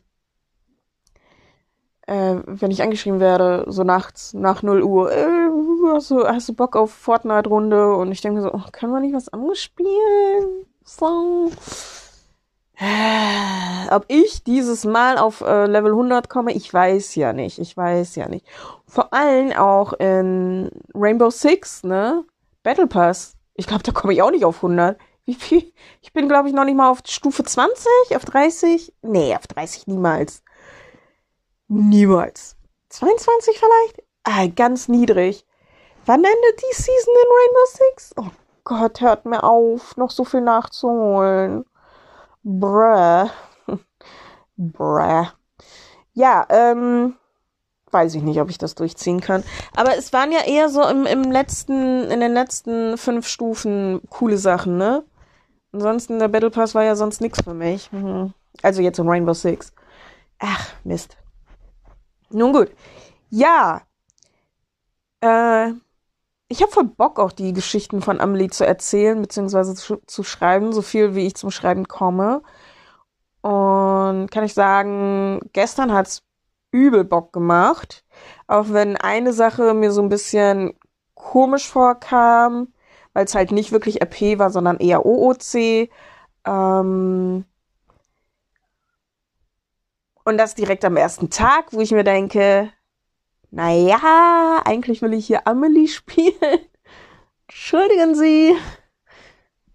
äh, 2.07 2.37
wenn 2.47 2.71
ich 2.71 2.83
angeschrieben 2.83 3.21
werde, 3.21 3.65
so 3.69 3.83
nachts, 3.85 4.33
nach 4.35 4.63
0 4.63 4.83
Uhr, 4.83 5.13
äh, 5.13 5.46
hast, 5.95 6.11
du, 6.11 6.27
hast 6.27 6.49
du 6.49 6.55
Bock 6.55 6.77
auf 6.77 6.93
Fortnite-Runde? 6.93 7.95
Und 7.95 8.13
ich 8.13 8.21
denke 8.21 8.43
so, 8.43 8.53
oh, 8.53 8.63
können 8.73 8.93
wir 8.93 9.01
nicht 9.01 9.15
was 9.15 9.29
anderes 9.29 9.61
spielen? 9.61 10.67
So. 10.85 11.51
Äh, 12.79 13.91
ob 13.91 14.05
ich 14.09 14.45
dieses 14.45 14.85
Mal 14.85 15.19
auf 15.19 15.41
äh, 15.41 15.67
Level 15.67 15.93
100 15.93 16.29
komme, 16.29 16.53
ich 16.53 16.73
weiß 16.73 17.15
ja 17.15 17.33
nicht. 17.33 17.59
Ich 17.59 17.77
weiß 17.77 18.17
ja 18.17 18.29
nicht. 18.29 18.47
Vor 18.87 19.13
allem 19.13 19.53
auch 19.53 19.95
in 19.95 20.71
Rainbow 20.95 21.31
Six, 21.31 21.85
ne? 21.85 22.25
Battle 22.63 22.87
Pass 22.87 23.37
ich 23.57 23.67
glaube, 23.67 23.83
da 23.83 23.93
komme 23.93 24.13
ich 24.13 24.23
auch 24.23 24.31
nicht 24.31 24.45
auf 24.45 24.57
100. 24.57 24.99
Wie 25.25 25.35
viel? 25.35 25.73
Ich 26.03 26.13
bin, 26.13 26.29
glaube 26.29 26.49
ich, 26.49 26.55
noch 26.55 26.65
nicht 26.65 26.77
mal 26.77 26.91
auf 26.91 27.01
Stufe 27.07 27.43
20, 27.43 27.87
auf 28.15 28.25
30. 28.25 28.93
Nee, 29.03 29.35
auf 29.35 29.47
30 29.47 29.87
niemals. 29.87 30.43
Niemals. 31.69 32.57
22 32.91 33.59
vielleicht? 33.59 34.03
Ah, 34.23 34.47
ganz 34.47 34.89
niedrig. 34.89 35.45
Wann 36.07 36.23
endet 36.23 36.61
die 36.61 36.75
Season 36.75 37.15
in 37.15 37.29
Rainbow 37.37 37.67
Six? 37.67 38.15
Oh 38.17 38.31
Gott, 38.63 39.01
hört 39.01 39.27
mir 39.27 39.43
auf, 39.43 39.97
noch 39.97 40.11
so 40.11 40.25
viel 40.25 40.41
nachzuholen. 40.41 41.65
Bruh. 42.45 43.29
Bruh. 44.57 45.27
Ja, 46.13 46.47
ähm, 46.49 47.17
weiß 47.91 48.15
ich 48.15 48.23
nicht, 48.23 48.41
ob 48.41 48.51
ich 48.51 48.59
das 48.59 48.77
durchziehen 48.77 49.21
kann. 49.21 49.43
Aber 49.75 49.97
es 49.97 50.13
waren 50.13 50.31
ja 50.31 50.45
eher 50.47 50.69
so 50.69 50.87
im, 50.87 51.07
im 51.07 51.25
letzten, 51.25 52.09
in 52.09 52.21
den 52.21 52.35
letzten 52.35 52.97
fünf 52.99 53.27
Stufen 53.27 54.01
coole 54.09 54.39
Sachen, 54.39 54.77
ne? 54.77 55.05
Ansonsten, 55.73 56.21
der 56.21 56.29
Battle 56.29 56.51
Pass 56.51 56.75
war 56.77 56.85
ja 56.85 56.95
sonst 56.95 57.21
nichts 57.21 57.43
für 57.43 57.53
mich. 57.53 57.91
Mhm. 57.91 58.33
Also 58.63 58.81
jetzt 58.81 59.01
in 59.01 59.09
Rainbow 59.09 59.35
Six. 59.35 59.73
Ach, 60.39 60.73
Mist. 60.85 61.17
Nun 62.31 62.53
gut. 62.53 62.71
Ja. 63.29 63.83
Äh, 65.21 65.73
ich 66.49 66.63
habe 66.63 66.71
voll 66.73 66.85
Bock, 66.85 67.19
auch 67.19 67.33
die 67.33 67.53
Geschichten 67.53 68.03
von 68.03 68.21
Amelie 68.21 68.51
zu 68.51 68.65
erzählen, 68.67 69.21
beziehungsweise 69.21 69.75
zu, 69.75 69.97
zu 70.07 70.23
schreiben, 70.23 70.73
so 70.73 70.83
viel 70.83 71.15
wie 71.15 71.27
ich 71.27 71.35
zum 71.35 71.51
Schreiben 71.51 71.89
komme. 71.89 72.43
Und 73.43 74.31
kann 74.31 74.45
ich 74.45 74.55
sagen, 74.55 75.41
gestern 75.53 75.93
hat's 75.93 76.23
übel 76.71 77.05
Bock 77.05 77.33
gemacht. 77.33 78.05
Auch 78.47 78.67
wenn 78.71 78.97
eine 78.97 79.33
Sache 79.33 79.75
mir 79.75 79.93
so 79.93 80.03
ein 80.03 80.09
bisschen 80.09 80.75
komisch 81.15 81.69
vorkam, 81.69 82.69
weil 83.13 83.25
es 83.25 83.35
halt 83.35 83.53
nicht 83.53 83.73
wirklich 83.73 84.03
RP 84.03 84.39
war, 84.39 84.51
sondern 84.51 84.79
eher 84.79 85.05
OOC. 85.07 85.89
Ähm 86.45 87.45
und 90.25 90.39
das 90.39 90.55
direkt 90.55 90.85
am 90.85 90.97
ersten 90.97 91.31
Tag, 91.31 91.73
wo 91.73 91.81
ich 91.81 91.93
mir 91.93 92.05
denke, 92.05 92.73
naja, 93.57 94.63
eigentlich 94.65 95.03
will 95.03 95.15
ich 95.15 95.27
hier 95.27 95.47
Amelie 95.47 95.89
spielen. 95.89 96.61
Entschuldigen 97.49 98.15
Sie. 98.15 98.55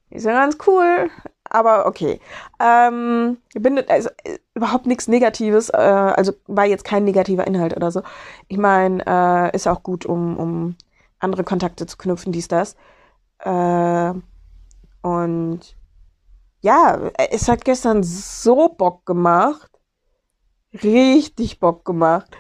Ist 0.10 0.26
ja 0.26 0.34
ganz 0.34 0.58
cool 0.68 1.10
aber 1.52 1.86
okay. 1.86 2.20
Ähm, 2.60 3.38
bin 3.54 3.78
also 3.90 4.10
äh, 4.24 4.40
überhaupt 4.56 4.88
nichts 4.88 5.08
Negatives, 5.08 5.70
äh, 5.70 5.78
also 5.78 6.34
war 6.48 6.66
jetzt 6.66 6.86
kein 6.86 7.04
negativer 7.04 7.46
Inhalt 7.46 7.76
oder 7.76 7.92
so. 7.92 8.02
Ich 8.48 8.58
meine, 8.58 9.04
äh, 9.06 9.56
ist 9.56 9.68
auch 9.68 9.84
gut, 9.84 10.06
um, 10.06 10.38
um 10.38 10.76
andere 11.20 11.44
Kontakte 11.44 11.86
zu 11.86 11.98
knüpfen, 11.98 12.32
dies, 12.32 12.48
das. 12.48 12.76
Äh, 13.40 14.14
und 15.02 15.60
ja, 16.62 17.12
es 17.32 17.48
hat 17.50 17.66
gestern 17.66 18.04
so 18.04 18.70
Bock 18.70 19.06
gemacht. 19.06 19.70
Richtig 20.84 21.60
Bock 21.60 21.84
gemacht. 21.84 22.32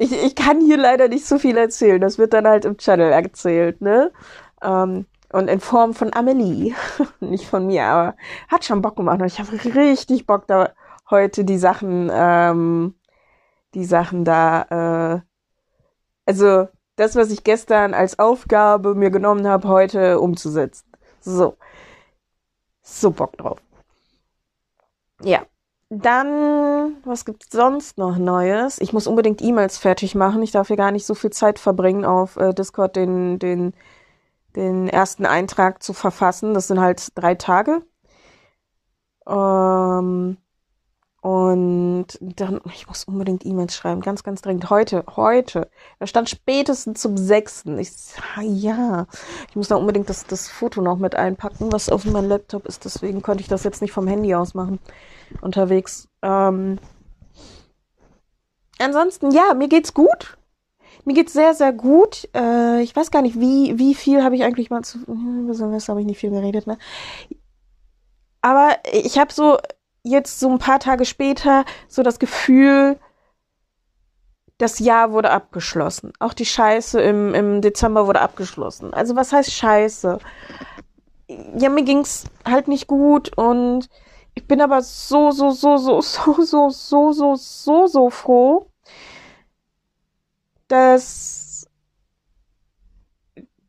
Ich, 0.00 0.12
ich 0.12 0.34
kann 0.34 0.62
hier 0.62 0.78
leider 0.78 1.08
nicht 1.08 1.26
so 1.26 1.38
viel 1.38 1.58
erzählen. 1.58 2.00
Das 2.00 2.16
wird 2.16 2.32
dann 2.32 2.48
halt 2.48 2.64
im 2.64 2.78
Channel 2.78 3.12
erzählt, 3.12 3.82
ne? 3.82 4.10
Ähm, 4.62 5.04
und 5.30 5.48
in 5.48 5.60
Form 5.60 5.92
von 5.92 6.14
Amelie. 6.14 6.74
Nicht 7.20 7.46
von 7.46 7.66
mir, 7.66 7.84
aber 7.84 8.16
hat 8.48 8.64
schon 8.64 8.80
Bock 8.80 8.96
gemacht. 8.96 9.20
Und 9.20 9.26
ich 9.26 9.38
habe 9.38 9.52
richtig 9.52 10.26
Bock, 10.26 10.46
da 10.46 10.72
heute 11.10 11.44
die 11.44 11.58
Sachen, 11.58 12.10
ähm, 12.10 12.94
die 13.74 13.84
Sachen 13.84 14.24
da, 14.24 15.16
äh, 15.16 15.20
also 16.24 16.68
das, 16.96 17.14
was 17.14 17.30
ich 17.30 17.44
gestern 17.44 17.92
als 17.92 18.18
Aufgabe 18.18 18.94
mir 18.94 19.10
genommen 19.10 19.46
habe, 19.46 19.68
heute 19.68 20.18
umzusetzen. 20.18 20.90
So. 21.20 21.58
So 22.82 23.10
Bock 23.10 23.36
drauf. 23.36 23.58
Ja. 25.22 25.42
Dann, 25.92 26.96
was 27.04 27.24
gibt's 27.24 27.48
sonst 27.50 27.98
noch 27.98 28.16
Neues? 28.16 28.80
Ich 28.80 28.92
muss 28.92 29.06
unbedingt 29.06 29.42
E-Mails 29.42 29.76
fertig 29.78 30.14
machen. 30.14 30.42
Ich 30.42 30.52
darf 30.52 30.68
hier 30.68 30.76
gar 30.76 30.92
nicht 30.92 31.04
so 31.04 31.14
viel 31.14 31.30
Zeit 31.30 31.58
verbringen, 31.58 32.04
auf 32.04 32.36
äh, 32.36 32.54
Discord 32.54 32.94
den, 32.96 33.38
den 33.40 33.72
den 34.56 34.88
ersten 34.88 35.26
Eintrag 35.26 35.82
zu 35.82 35.92
verfassen. 35.92 36.54
Das 36.54 36.68
sind 36.68 36.80
halt 36.80 37.08
drei 37.16 37.34
Tage. 37.34 37.82
Ähm, 39.26 40.36
und 41.22 42.06
dann, 42.20 42.62
ich 42.74 42.88
muss 42.88 43.04
unbedingt 43.04 43.44
E-Mails 43.44 43.76
schreiben, 43.76 44.00
ganz, 44.00 44.22
ganz 44.22 44.40
dringend. 44.40 44.70
Heute, 44.70 45.04
heute. 45.16 45.68
Da 45.98 46.06
stand 46.06 46.30
spätestens 46.30 47.02
zum 47.02 47.18
sechsten. 47.18 47.78
Ich, 47.78 47.92
ja, 48.40 49.06
ich 49.50 49.56
muss 49.56 49.68
da 49.68 49.76
unbedingt 49.76 50.08
das, 50.08 50.26
das 50.26 50.48
Foto 50.48 50.80
noch 50.80 50.96
mit 50.96 51.14
einpacken, 51.14 51.70
was 51.72 51.90
auf 51.90 52.06
meinem 52.06 52.28
Laptop 52.28 52.64
ist. 52.64 52.86
Deswegen 52.86 53.20
konnte 53.20 53.42
ich 53.42 53.48
das 53.48 53.64
jetzt 53.64 53.82
nicht 53.82 53.92
vom 53.92 54.06
Handy 54.06 54.34
aus 54.34 54.54
machen. 54.54 54.78
Unterwegs. 55.42 56.08
Ähm, 56.22 56.78
ansonsten, 58.78 59.30
ja, 59.30 59.52
mir 59.52 59.68
geht's 59.68 59.92
gut. 59.92 60.38
Mir 61.04 61.12
geht's 61.12 61.34
sehr, 61.34 61.52
sehr 61.52 61.74
gut. 61.74 62.30
Äh, 62.34 62.80
ich 62.80 62.96
weiß 62.96 63.10
gar 63.10 63.20
nicht, 63.20 63.38
wie, 63.38 63.78
wie 63.78 63.94
viel 63.94 64.24
habe 64.24 64.36
ich 64.36 64.44
eigentlich 64.44 64.70
mal 64.70 64.82
zu. 64.82 64.98
Was 65.06 65.88
habe 65.90 66.00
ich 66.00 66.06
nicht 66.06 66.18
viel 66.18 66.30
geredet, 66.30 66.66
ne? 66.66 66.78
Aber 68.40 68.70
ich 68.90 69.18
habe 69.18 69.34
so 69.34 69.58
jetzt 70.02 70.40
so 70.40 70.50
ein 70.50 70.58
paar 70.58 70.80
Tage 70.80 71.04
später 71.04 71.64
so 71.88 72.02
das 72.02 72.18
Gefühl, 72.18 72.98
das 74.58 74.78
Jahr 74.78 75.12
wurde 75.12 75.30
abgeschlossen. 75.30 76.12
Auch 76.18 76.34
die 76.34 76.46
Scheiße 76.46 77.00
im, 77.00 77.34
im 77.34 77.60
Dezember 77.62 78.06
wurde 78.06 78.20
abgeschlossen. 78.20 78.92
Also 78.92 79.16
was 79.16 79.32
heißt 79.32 79.52
Scheiße? 79.52 80.18
Ja, 81.56 81.70
mir 81.70 81.84
ging's 81.84 82.24
halt 82.44 82.68
nicht 82.68 82.86
gut 82.86 83.36
und 83.36 83.88
ich 84.34 84.46
bin 84.46 84.60
aber 84.60 84.82
so, 84.82 85.30
so, 85.30 85.50
so, 85.50 85.76
so, 85.76 86.00
so, 86.00 86.42
so, 86.42 86.70
so, 86.70 87.12
so, 87.12 87.34
so, 87.36 87.86
so 87.86 88.10
froh, 88.10 88.66
dass 90.68 91.66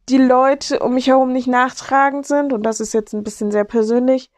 die 0.10 0.18
Leute 0.18 0.80
um 0.80 0.94
mich 0.94 1.08
herum 1.08 1.32
nicht 1.32 1.48
nachtragend 1.48 2.26
sind. 2.26 2.54
Und 2.54 2.64
das 2.64 2.80
ist 2.80 2.94
jetzt 2.94 3.14
ein 3.14 3.24
bisschen 3.24 3.52
sehr 3.52 3.64
persönlich. 3.64 4.30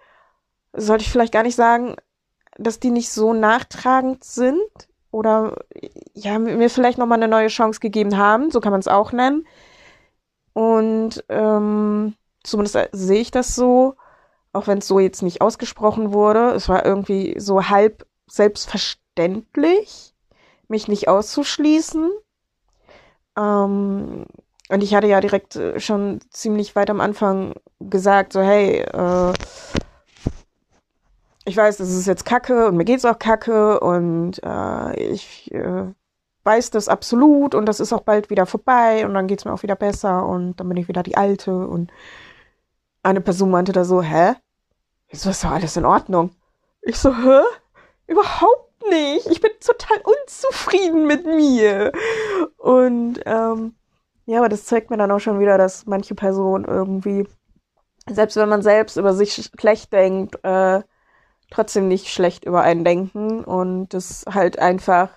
Sollte 0.73 1.03
ich 1.03 1.11
vielleicht 1.11 1.33
gar 1.33 1.43
nicht 1.43 1.55
sagen, 1.55 1.95
dass 2.57 2.79
die 2.79 2.91
nicht 2.91 3.11
so 3.11 3.33
nachtragend 3.33 4.23
sind 4.23 4.61
oder 5.11 5.57
ja, 6.13 6.39
mir 6.39 6.69
vielleicht 6.69 6.97
nochmal 6.97 7.17
eine 7.17 7.27
neue 7.27 7.47
Chance 7.47 7.79
gegeben 7.79 8.17
haben, 8.17 8.51
so 8.51 8.59
kann 8.59 8.71
man 8.71 8.79
es 8.79 8.87
auch 8.87 9.11
nennen. 9.11 9.47
Und 10.53 11.23
ähm, 11.29 12.15
zumindest 12.43 12.77
sehe 12.91 13.21
ich 13.21 13.31
das 13.31 13.55
so 13.55 13.95
auch 14.53 14.67
wenn 14.67 14.77
es 14.77 14.87
so 14.87 14.99
jetzt 14.99 15.23
nicht 15.23 15.41
ausgesprochen 15.41 16.13
wurde. 16.13 16.51
Es 16.51 16.69
war 16.69 16.85
irgendwie 16.85 17.35
so 17.39 17.69
halb 17.69 18.05
selbstverständlich, 18.27 20.13
mich 20.67 20.87
nicht 20.87 21.07
auszuschließen. 21.07 22.11
Ähm, 23.37 24.25
und 24.69 24.83
ich 24.83 24.95
hatte 24.95 25.07
ja 25.07 25.19
direkt 25.19 25.55
äh, 25.55 25.79
schon 25.79 26.19
ziemlich 26.29 26.75
weit 26.75 26.89
am 26.89 27.01
Anfang 27.01 27.55
gesagt, 27.79 28.33
so 28.33 28.41
hey, 28.41 28.79
äh, 28.79 29.33
ich 31.45 31.57
weiß, 31.57 31.77
das 31.77 31.89
ist 31.89 32.07
jetzt 32.07 32.25
Kacke 32.25 32.67
und 32.67 32.77
mir 32.77 32.85
geht's 32.85 33.05
auch 33.05 33.19
Kacke 33.19 33.79
und 33.79 34.41
äh, 34.43 34.95
ich 34.99 35.53
äh, 35.53 35.85
weiß 36.43 36.71
das 36.71 36.87
absolut 36.89 37.55
und 37.55 37.65
das 37.65 37.79
ist 37.79 37.93
auch 37.93 38.01
bald 38.01 38.29
wieder 38.29 38.45
vorbei 38.45 39.05
und 39.05 39.13
dann 39.13 39.27
geht's 39.27 39.45
mir 39.45 39.53
auch 39.53 39.63
wieder 39.63 39.75
besser 39.75 40.25
und 40.25 40.55
dann 40.57 40.67
bin 40.67 40.77
ich 40.77 40.87
wieder 40.87 41.03
die 41.03 41.17
Alte 41.17 41.67
und 41.67 41.91
eine 43.01 43.21
Person 43.21 43.51
meinte 43.51 43.73
da 43.73 43.83
so, 43.83 44.01
hä? 44.01 44.33
Wieso 45.09 45.29
ist 45.29 45.43
doch 45.43 45.51
alles 45.51 45.77
in 45.77 45.85
Ordnung? 45.85 46.31
Ich 46.81 46.97
so, 46.97 47.15
hä? 47.15 47.41
Überhaupt 48.07 48.73
nicht. 48.89 49.27
Ich 49.27 49.41
bin 49.41 49.51
total 49.59 49.97
unzufrieden 50.03 51.05
mit 51.05 51.25
mir. 51.25 51.91
Und 52.57 53.19
ähm, 53.25 53.75
ja, 54.25 54.39
aber 54.39 54.49
das 54.49 54.65
zeigt 54.65 54.89
mir 54.89 54.97
dann 54.97 55.11
auch 55.11 55.19
schon 55.19 55.39
wieder, 55.39 55.57
dass 55.57 55.85
manche 55.85 56.15
Personen 56.15 56.65
irgendwie, 56.65 57.27
selbst 58.09 58.37
wenn 58.37 58.49
man 58.49 58.61
selbst 58.61 58.97
über 58.97 59.13
sich 59.13 59.51
schlecht 59.57 59.91
denkt, 59.93 60.39
äh, 60.43 60.81
trotzdem 61.53 61.87
nicht 61.87 62.09
schlecht 62.09 62.45
über 62.45 62.61
einen 62.61 62.83
denken 62.83 63.43
und 63.43 63.89
das 63.89 64.25
halt 64.29 64.59
einfach 64.59 65.09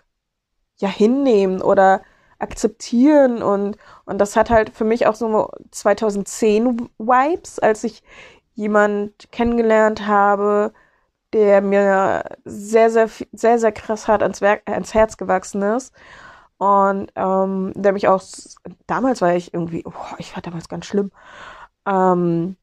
ja 0.79 0.89
hinnehmen 0.89 1.63
oder 1.63 2.03
akzeptieren 2.39 3.43
und, 3.43 3.79
und 4.05 4.19
das 4.19 4.37
hat 4.37 4.51
halt 4.51 4.71
für 4.71 4.85
mich 4.85 5.07
auch 5.07 5.15
so 5.15 5.51
2010 5.71 6.91
Vibes, 6.99 7.59
als 7.59 7.85
ich 7.85 8.03
jemand 8.55 9.33
kennengelernt 9.33 10.07
habe, 10.07 10.73
der 11.33 11.61
mir 11.63 12.25
sehr, 12.45 12.91
sehr, 12.91 13.09
sehr, 13.33 13.59
sehr 13.59 13.73
krass 13.73 14.09
hart 14.09 14.23
ans, 14.23 14.41
Werk, 14.41 14.63
ans 14.67 14.95
Herz 14.95 15.17
gewachsen 15.17 15.63
ist. 15.63 15.95
Und 16.59 17.13
ähm, 17.17 17.73
der 17.75 17.93
mich 17.93 18.09
auch, 18.09 18.23
damals 18.87 19.21
war 19.21 19.35
ich 19.35 19.53
irgendwie, 19.53 19.85
oh, 19.87 19.93
ich 20.19 20.35
war 20.35 20.43
damals 20.43 20.69
ganz 20.69 20.87
schlimm. 20.87 21.11
Ähm, 21.87 22.57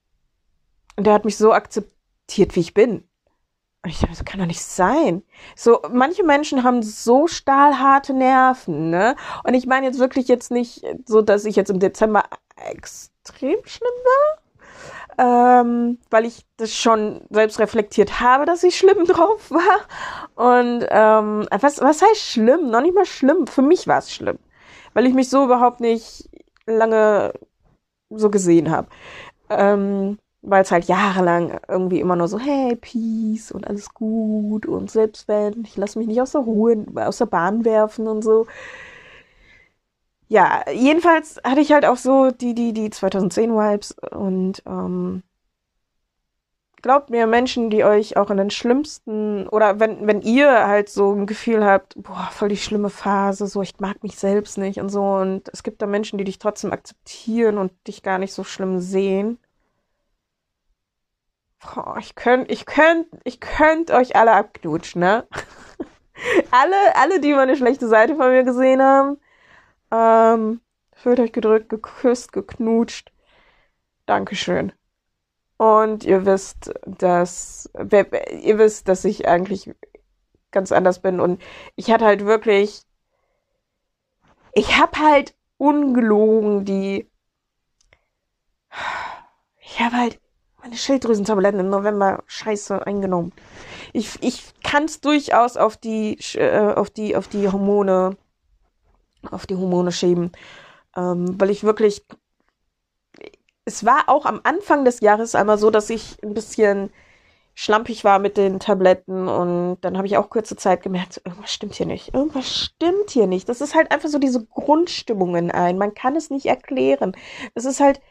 der 0.98 1.14
hat 1.14 1.26
mich 1.26 1.38
so 1.38 1.54
akzeptiert, 1.54 2.56
wie 2.56 2.62
ich 2.62 2.74
bin. 2.74 3.08
Ich 3.86 4.00
dachte, 4.00 4.14
das 4.14 4.24
kann 4.24 4.40
doch 4.40 4.46
nicht 4.46 4.64
sein. 4.64 5.24
So, 5.58 5.82
manche 5.92 6.24
Menschen 6.24 6.64
haben 6.64 6.82
so 6.82 7.28
stahlharte 7.28 8.14
Nerven, 8.14 8.90
ne? 8.90 9.16
Und 9.44 9.56
ich 9.56 9.68
meine 9.68 9.86
jetzt 9.86 10.00
wirklich 10.00 10.30
jetzt 10.30 10.52
nicht 10.52 10.86
so, 11.06 11.22
dass 11.22 11.44
ich 11.44 11.58
jetzt 11.58 11.70
im 11.70 11.80
Dezember 11.80 12.24
extrem 12.56 13.58
schlimm 13.66 13.92
war, 15.18 15.72
ähm, 15.72 16.00
weil 16.10 16.26
ich 16.26 16.46
das 16.56 16.74
schon 16.74 17.22
selbst 17.30 17.60
reflektiert 17.60 18.22
habe, 18.22 18.46
dass 18.46 18.64
ich 18.64 18.78
schlimm 18.78 19.04
drauf 19.06 19.52
war. 19.52 19.82
Und 20.36 20.88
ähm, 20.90 21.48
was, 21.52 21.82
was 21.82 22.02
heißt 22.02 22.22
schlimm? 22.22 22.70
Noch 22.70 22.82
nicht 22.82 22.96
mal 22.96 23.06
schlimm. 23.06 23.48
Für 23.48 23.62
mich 23.62 23.86
war 23.88 23.98
es 24.00 24.14
schlimm, 24.14 24.40
weil 24.94 25.06
ich 25.06 25.14
mich 25.14 25.30
so 25.30 25.44
überhaupt 25.44 25.82
nicht 25.82 26.30
lange 26.66 27.34
so 28.10 28.30
gesehen 28.30 28.72
habe. 28.72 28.88
Ähm, 29.50 30.18
weil 30.44 30.62
es 30.64 30.72
halt 30.72 30.86
jahrelang 30.86 31.60
irgendwie 31.68 32.02
immer 32.02 32.16
nur 32.18 32.28
so, 32.28 32.38
hey, 32.38 32.76
Peace 32.76 33.52
und 33.52 33.66
alles 33.68 33.94
gut 33.94 34.66
und 34.66 34.92
selbst 34.92 35.28
wenn, 35.28 35.64
ich 35.64 35.78
lasse 35.78 35.98
mich 35.98 36.08
nicht 36.08 36.22
aus 36.22 36.34
der 36.34 36.42
Ruhe, 36.42 36.86
aus 36.96 37.18
der 37.20 37.28
Bahn 37.28 37.66
werfen 37.66 38.08
und 38.08 38.24
so. 38.24 38.46
Ja, 40.28 40.64
jedenfalls 40.72 41.40
hatte 41.44 41.62
ich 41.62 41.72
halt 41.72 41.86
auch 41.86 41.98
so 41.98 42.32
die, 42.32 42.56
die, 42.56 42.74
die 42.74 42.90
2010 42.90 43.52
Vibes 43.52 43.96
und 44.12 44.64
ähm, 44.66 45.24
glaubt 46.82 47.10
mir, 47.10 47.28
Menschen, 47.28 47.70
die 47.70 47.84
euch 47.86 48.18
auch 48.18 48.30
in 48.30 48.38
den 48.38 48.50
schlimmsten 48.50 49.48
oder 49.48 49.80
wenn, 49.80 50.08
wenn 50.08 50.22
ihr 50.22 50.68
halt 50.68 50.90
so 50.90 51.14
ein 51.14 51.28
Gefühl 51.28 51.64
habt, 51.66 51.96
boah, 52.02 52.30
voll 52.32 52.50
die 52.50 52.58
schlimme 52.58 52.90
Phase, 52.90 53.48
so 53.48 53.62
ich 53.62 53.80
mag 53.80 54.04
mich 54.04 54.18
selbst 54.18 54.58
nicht 54.58 54.80
und 54.80 54.90
so 54.90 55.04
und 55.04 55.50
es 55.54 55.64
gibt 55.64 55.82
da 55.82 55.88
Menschen, 55.88 56.18
die 56.18 56.26
dich 56.26 56.40
trotzdem 56.40 56.74
akzeptieren 56.74 57.58
und 57.58 57.72
dich 57.88 58.04
gar 58.04 58.18
nicht 58.18 58.34
so 58.34 58.44
schlimm 58.44 58.80
sehen 58.80 59.38
Oh, 61.76 61.96
ich 62.00 62.16
könnt, 62.16 62.52
ich 62.52 62.66
könnt, 62.66 63.08
ich 63.24 63.40
könnt 63.40 63.92
euch 63.92 64.16
alle 64.16 64.34
abknutschen, 64.34 65.02
ne? 65.02 65.28
alle, 66.52 66.96
alle, 66.96 67.20
die 67.20 67.34
mal 67.34 67.42
eine 67.42 67.56
schlechte 67.56 67.88
Seite 67.88 68.16
von 68.16 68.32
mir 68.32 68.44
gesehen 68.44 68.82
haben, 68.82 69.18
ähm, 69.92 70.62
fühlt 70.94 71.20
euch 71.20 71.32
gedrückt, 71.32 71.70
geküsst, 71.70 72.34
geknutscht. 72.34 73.12
Dankeschön. 74.06 74.74
Und 75.58 76.04
ihr 76.04 76.26
wisst, 76.26 76.74
dass, 76.86 77.70
ihr 77.76 78.58
wisst, 78.58 78.88
dass 78.90 79.06
ich 79.06 79.28
eigentlich 79.28 79.74
ganz 80.52 80.72
anders 80.72 81.02
bin 81.02 81.20
und 81.20 81.42
ich 81.76 81.92
hatte 81.92 82.06
halt 82.06 82.26
wirklich, 82.26 82.84
ich 84.54 84.78
hab 84.78 84.98
halt 85.00 85.36
ungelogen 85.58 86.66
die, 86.66 87.10
ich 89.60 89.80
habe 89.80 89.98
halt 89.98 90.23
meine 90.64 90.78
Schilddrüsentabletten 90.78 91.60
im 91.60 91.70
November 91.70 92.24
scheiße 92.26 92.88
eingenommen. 92.88 93.34
Ich, 93.92 94.18
ich 94.22 94.54
kann 94.64 94.86
es 94.86 95.02
durchaus 95.02 95.58
auf 95.58 95.76
die, 95.76 96.18
äh, 96.36 96.74
auf 96.74 96.90
die, 96.90 97.18
auf 97.18 97.28
die 97.28 97.52
Hormone, 97.52 98.16
auf 99.30 99.46
die 99.46 99.56
Hormone 99.56 99.92
schieben. 99.92 100.32
Ähm, 100.96 101.36
weil 101.38 101.50
ich 101.50 101.66
wirklich, 101.66 102.06
es 103.66 103.86
war 103.86 104.08
auch 104.08 104.26
am 104.26 104.40
Anfang 104.44 104.86
des 104.86 105.02
Jahres 105.02 105.36
einmal 105.36 105.58
so, 105.58 105.70
dass 105.70 105.90
ich 105.90 106.18
ein 106.24 106.34
bisschen 106.34 106.92
schlampig 107.56 108.06
war 108.06 108.20
mit 108.20 108.38
den 108.38 108.60
Tabletten 108.60 109.28
und 109.28 109.78
dann 109.82 109.98
habe 109.98 110.08
ich 110.08 110.18
auch 110.18 110.30
kurze 110.30 110.56
Zeit 110.56 110.82
gemerkt, 110.82 111.22
irgendwas 111.26 111.54
stimmt 111.54 111.76
hier 111.76 111.86
nicht. 111.86 112.14
Irgendwas 112.14 112.50
stimmt 112.50 113.10
hier 113.10 113.28
nicht. 113.28 113.50
Das 113.50 113.60
ist 113.60 113.76
halt 113.76 113.92
einfach 113.92 114.10
so 114.10 114.18
diese 114.18 114.44
Grundstimmungen 114.46 115.52
ein. 115.52 115.78
Man 115.78 115.94
kann 115.94 116.16
es 116.16 116.30
nicht 116.30 116.46
erklären. 116.46 117.12
Es 117.54 117.66
ist 117.66 117.80
halt, 117.80 118.02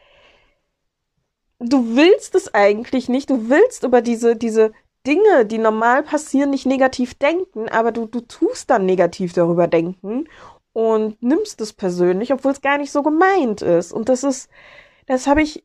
du 1.63 1.95
willst 1.95 2.35
es 2.35 2.53
eigentlich 2.53 3.09
nicht. 3.09 3.29
Du 3.29 3.49
willst 3.49 3.83
über 3.83 4.01
diese, 4.01 4.35
diese 4.35 4.71
Dinge, 5.05 5.45
die 5.45 5.57
normal 5.57 6.03
passieren, 6.03 6.49
nicht 6.49 6.65
negativ 6.65 7.15
denken, 7.15 7.69
aber 7.69 7.91
du, 7.91 8.05
du 8.05 8.21
tust 8.21 8.69
dann 8.69 8.85
negativ 8.85 9.33
darüber 9.33 9.67
denken 9.67 10.27
und 10.71 11.21
nimmst 11.21 11.61
es 11.61 11.73
persönlich, 11.73 12.31
obwohl 12.33 12.51
es 12.51 12.61
gar 12.61 12.77
nicht 12.77 12.91
so 12.91 13.03
gemeint 13.03 13.61
ist. 13.61 13.91
Und 13.91 14.09
das 14.09 14.23
ist, 14.23 14.49
das 15.05 15.27
habe 15.27 15.41
ich 15.41 15.63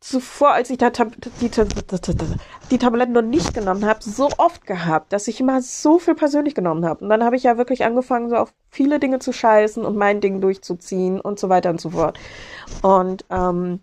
zuvor, 0.00 0.50
als 0.52 0.68
ich 0.70 0.78
da 0.78 0.90
Tab 0.90 1.12
die, 1.40 1.50
die 2.70 2.78
Tabletten 2.78 3.12
noch 3.12 3.22
nicht 3.22 3.54
genommen 3.54 3.86
habe, 3.86 4.02
so 4.02 4.28
oft 4.36 4.66
gehabt, 4.66 5.12
dass 5.12 5.28
ich 5.28 5.38
immer 5.40 5.62
so 5.62 6.00
viel 6.00 6.16
persönlich 6.16 6.56
genommen 6.56 6.84
habe. 6.84 7.04
Und 7.04 7.10
dann 7.10 7.22
habe 7.22 7.36
ich 7.36 7.44
ja 7.44 7.56
wirklich 7.56 7.84
angefangen, 7.84 8.28
so 8.28 8.36
auf 8.36 8.52
viele 8.68 8.98
Dinge 8.98 9.20
zu 9.20 9.32
scheißen 9.32 9.84
und 9.84 9.96
mein 9.96 10.20
Ding 10.20 10.40
durchzuziehen 10.40 11.20
und 11.20 11.38
so 11.38 11.48
weiter 11.48 11.70
und 11.70 11.80
so 11.80 11.90
fort. 11.90 12.18
Und 12.82 13.24
ähm, 13.30 13.78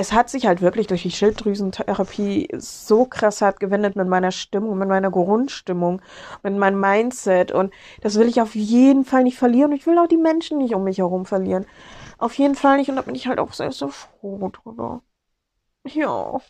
es 0.00 0.12
hat 0.14 0.30
sich 0.30 0.46
halt 0.46 0.62
wirklich 0.62 0.86
durch 0.86 1.02
die 1.02 1.10
Schilddrüsentherapie 1.10 2.48
so 2.56 3.04
krass 3.04 3.42
hart 3.42 3.60
gewendet 3.60 3.96
mit 3.96 4.08
meiner 4.08 4.32
Stimmung, 4.32 4.78
mit 4.78 4.88
meiner 4.88 5.10
Grundstimmung, 5.10 6.00
mit 6.42 6.56
meinem 6.56 6.80
Mindset. 6.80 7.52
Und 7.52 7.72
das 8.00 8.18
will 8.18 8.26
ich 8.26 8.40
auf 8.40 8.54
jeden 8.54 9.04
Fall 9.04 9.24
nicht 9.24 9.36
verlieren. 9.38 9.72
Und 9.72 9.76
ich 9.76 9.86
will 9.86 9.98
auch 9.98 10.06
die 10.06 10.16
Menschen 10.16 10.58
nicht 10.58 10.74
um 10.74 10.84
mich 10.84 10.98
herum 10.98 11.26
verlieren. 11.26 11.66
Auf 12.16 12.34
jeden 12.38 12.54
Fall 12.54 12.78
nicht. 12.78 12.88
Und 12.88 12.96
da 12.96 13.02
bin 13.02 13.14
ich 13.14 13.26
halt 13.26 13.38
auch 13.38 13.52
sehr, 13.52 13.72
sehr 13.72 13.88
froh 13.88 14.48
drüber. 14.48 15.02
Ja. 15.84 16.40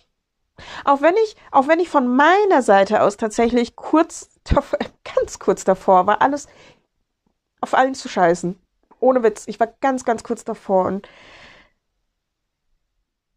Auch 0.85 1.01
wenn 1.01 1.17
ich, 1.25 1.37
auch 1.51 1.67
wenn 1.69 1.81
ich 1.81 1.89
von 1.89 2.07
meiner 2.07 2.63
Seite 2.63 3.03
aus 3.03 3.17
tatsächlich 3.17 3.75
kurz, 3.77 4.31
ganz 5.05 5.39
kurz 5.41 5.65
davor 5.65 6.07
war, 6.07 6.23
alles 6.23 6.47
auf 7.61 7.75
allen 7.75 7.95
zu 7.95 8.09
scheißen. 8.09 8.59
Ohne 9.01 9.23
Witz. 9.25 9.45
Ich 9.49 9.59
war 9.59 9.69
ganz, 9.81 10.05
ganz 10.05 10.23
kurz 10.23 10.45
davor 10.45 10.87
und 10.87 11.09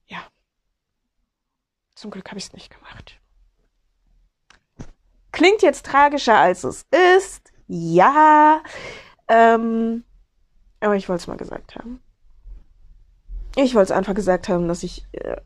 ja. 0.08 0.20
Zum 1.96 2.12
Glück 2.12 2.30
habe 2.30 2.38
ich 2.38 2.46
es 2.46 2.54
nicht 2.54 2.74
gemacht. 2.74 3.20
Klingt 5.32 5.62
jetzt 5.62 5.86
tragischer, 5.86 6.38
als 6.38 6.64
es 6.64 6.86
ist. 7.18 7.52
Ja. 7.68 8.62
Ähm, 9.28 10.04
aber 10.80 10.96
ich 10.96 11.10
wollte 11.10 11.22
es 11.22 11.28
mal 11.28 11.38
gesagt 11.38 11.76
haben. 11.76 12.02
Ich 13.56 13.76
wollte 13.76 13.94
es 13.94 13.98
einfach 13.98 14.16
gesagt 14.16 14.50
haben, 14.50 14.68
dass 14.68 14.84
ich 14.84 15.06
äh, 15.14 15.38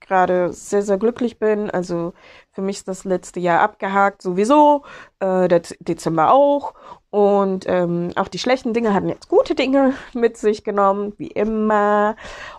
gerade 0.00 0.52
sehr, 0.52 0.82
sehr 0.82 0.98
glücklich 0.98 1.38
bin. 1.38 1.70
Also 1.70 2.12
für 2.52 2.62
mich 2.62 2.78
ist 2.78 2.88
das 2.88 3.04
letzte 3.04 3.40
Jahr 3.40 3.60
abgehakt, 3.60 4.22
sowieso. 4.22 4.84
Äh, 5.20 5.48
der 5.48 5.62
Dezember 5.80 6.32
auch. 6.32 6.74
Und 7.10 7.64
ähm, 7.68 8.12
auch 8.16 8.28
die 8.28 8.38
schlechten 8.38 8.72
Dinge 8.72 8.94
hatten 8.94 9.08
jetzt 9.08 9.28
gute 9.28 9.54
Dinge 9.54 9.94
mit 10.14 10.36
sich 10.36 10.64
genommen, 10.64 11.12
wie 11.18 11.28
immer. 11.28 12.16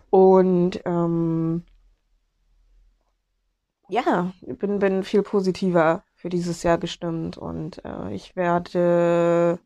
Und 0.10 0.82
ähm, 0.86 1.64
ja, 3.90 4.32
bin, 4.42 4.80
bin 4.80 5.04
viel 5.04 5.24
positiver 5.24 6.04
für 6.16 6.30
dieses 6.30 6.64
Jahr 6.64 6.78
gestimmt. 6.78 7.38
Und 7.38 7.84
äh, 7.86 8.14
ich 8.14 8.36
werde 8.36 9.60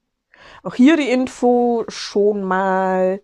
auch 0.63 0.75
hier 0.75 0.97
die 0.97 1.09
Info 1.09 1.85
schon 1.87 2.43
mal 2.43 3.21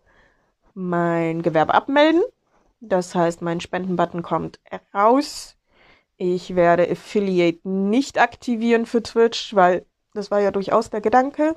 mein 0.73 1.41
Gewerbe 1.41 1.73
abmelden. 1.73 2.21
Das 2.79 3.15
heißt, 3.15 3.41
mein 3.41 3.59
Spendenbutton 3.59 4.21
kommt 4.21 4.59
raus. 4.93 5.57
Ich 6.17 6.55
werde 6.55 6.89
Affiliate 6.89 7.67
nicht 7.67 8.19
aktivieren 8.19 8.85
für 8.85 9.03
Twitch, 9.03 9.55
weil 9.55 9.85
das 10.13 10.31
war 10.31 10.39
ja 10.39 10.51
durchaus 10.51 10.89
der 10.89 11.01
Gedanke. 11.01 11.55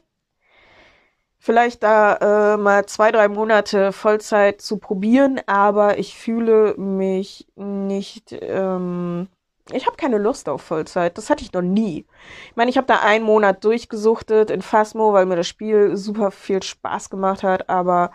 Vielleicht 1.42 1.82
da 1.82 2.54
äh, 2.54 2.56
mal 2.58 2.84
zwei, 2.84 3.10
drei 3.10 3.28
Monate 3.28 3.92
Vollzeit 3.92 4.60
zu 4.60 4.76
probieren, 4.76 5.40
aber 5.46 5.98
ich 5.98 6.14
fühle 6.14 6.74
mich 6.76 7.48
nicht. 7.56 8.36
Ähm, 8.38 9.26
ich 9.72 9.86
habe 9.86 9.96
keine 9.96 10.18
Lust 10.18 10.50
auf 10.50 10.60
Vollzeit. 10.60 11.16
Das 11.16 11.30
hatte 11.30 11.42
ich 11.42 11.54
noch 11.54 11.62
nie. 11.62 12.04
Ich 12.50 12.56
meine, 12.56 12.70
ich 12.70 12.76
habe 12.76 12.86
da 12.86 13.00
einen 13.00 13.24
Monat 13.24 13.64
durchgesuchtet 13.64 14.50
in 14.50 14.60
Phasmo, 14.60 15.14
weil 15.14 15.24
mir 15.24 15.36
das 15.36 15.48
Spiel 15.48 15.96
super 15.96 16.30
viel 16.30 16.62
Spaß 16.62 17.08
gemacht 17.08 17.42
hat, 17.42 17.70
aber 17.70 18.10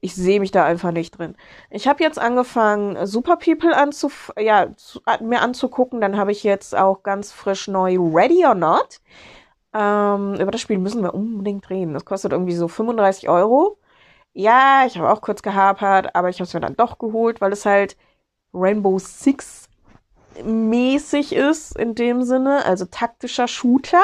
ich 0.00 0.16
sehe 0.16 0.40
mich 0.40 0.50
da 0.50 0.64
einfach 0.64 0.90
nicht 0.90 1.16
drin. 1.16 1.36
Ich 1.70 1.86
habe 1.86 2.02
jetzt 2.02 2.18
angefangen, 2.18 3.06
Super 3.06 3.36
People 3.36 3.74
anzuf 3.74 4.32
ja, 4.36 4.74
zu, 4.76 5.00
mir 5.20 5.42
anzugucken. 5.42 6.00
Dann 6.00 6.16
habe 6.16 6.32
ich 6.32 6.42
jetzt 6.42 6.76
auch 6.76 7.04
ganz 7.04 7.30
frisch 7.30 7.68
neu 7.68 7.96
Ready 7.98 8.44
or 8.44 8.56
Not. 8.56 9.00
Ähm, 9.74 10.34
über 10.40 10.50
das 10.52 10.60
Spiel 10.60 10.78
müssen 10.78 11.02
wir 11.02 11.14
unbedingt 11.14 11.68
reden. 11.68 11.94
Das 11.94 12.04
kostet 12.04 12.32
irgendwie 12.32 12.54
so 12.54 12.68
35 12.68 13.28
Euro. 13.28 13.78
Ja, 14.32 14.84
ich 14.86 14.96
habe 14.98 15.10
auch 15.10 15.20
kurz 15.20 15.42
gehapert, 15.42 16.14
aber 16.14 16.28
ich 16.28 16.36
habe 16.36 16.44
es 16.44 16.54
mir 16.54 16.60
dann 16.60 16.76
doch 16.76 16.98
geholt, 16.98 17.40
weil 17.40 17.52
es 17.52 17.66
halt 17.66 17.96
Rainbow 18.52 18.98
Six 18.98 19.68
mäßig 20.42 21.32
ist 21.34 21.76
in 21.78 21.94
dem 21.94 22.22
Sinne, 22.22 22.64
also 22.64 22.84
taktischer 22.86 23.48
Shooter. 23.48 24.02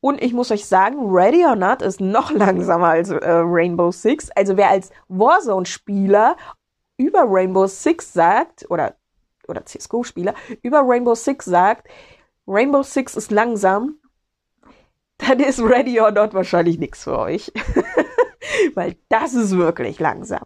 Und 0.00 0.22
ich 0.22 0.32
muss 0.32 0.50
euch 0.50 0.66
sagen, 0.66 1.10
Ready 1.10 1.44
or 1.44 1.56
Not 1.56 1.82
ist 1.82 2.00
noch 2.00 2.30
langsamer 2.32 2.88
als 2.88 3.10
äh, 3.10 3.18
Rainbow 3.24 3.90
Six. 3.92 4.30
Also 4.34 4.56
wer 4.56 4.70
als 4.70 4.90
Warzone-Spieler 5.08 6.36
über 6.96 7.24
Rainbow 7.26 7.66
Six 7.66 8.12
sagt, 8.12 8.66
oder, 8.70 8.94
oder 9.48 9.64
CSGO-Spieler, 9.64 10.34
über 10.62 10.82
Rainbow 10.84 11.14
Six 11.14 11.44
sagt, 11.44 11.88
Rainbow 12.46 12.82
Six 12.82 13.14
ist 13.14 13.30
langsam, 13.30 13.99
dann 15.26 15.40
ist 15.40 15.60
Ready 15.60 16.00
or 16.00 16.10
Not 16.10 16.34
wahrscheinlich 16.34 16.78
nichts 16.78 17.04
für 17.04 17.18
euch. 17.18 17.52
Weil 18.74 18.96
das 19.08 19.34
ist 19.34 19.56
wirklich 19.56 19.98
langsam. 20.00 20.44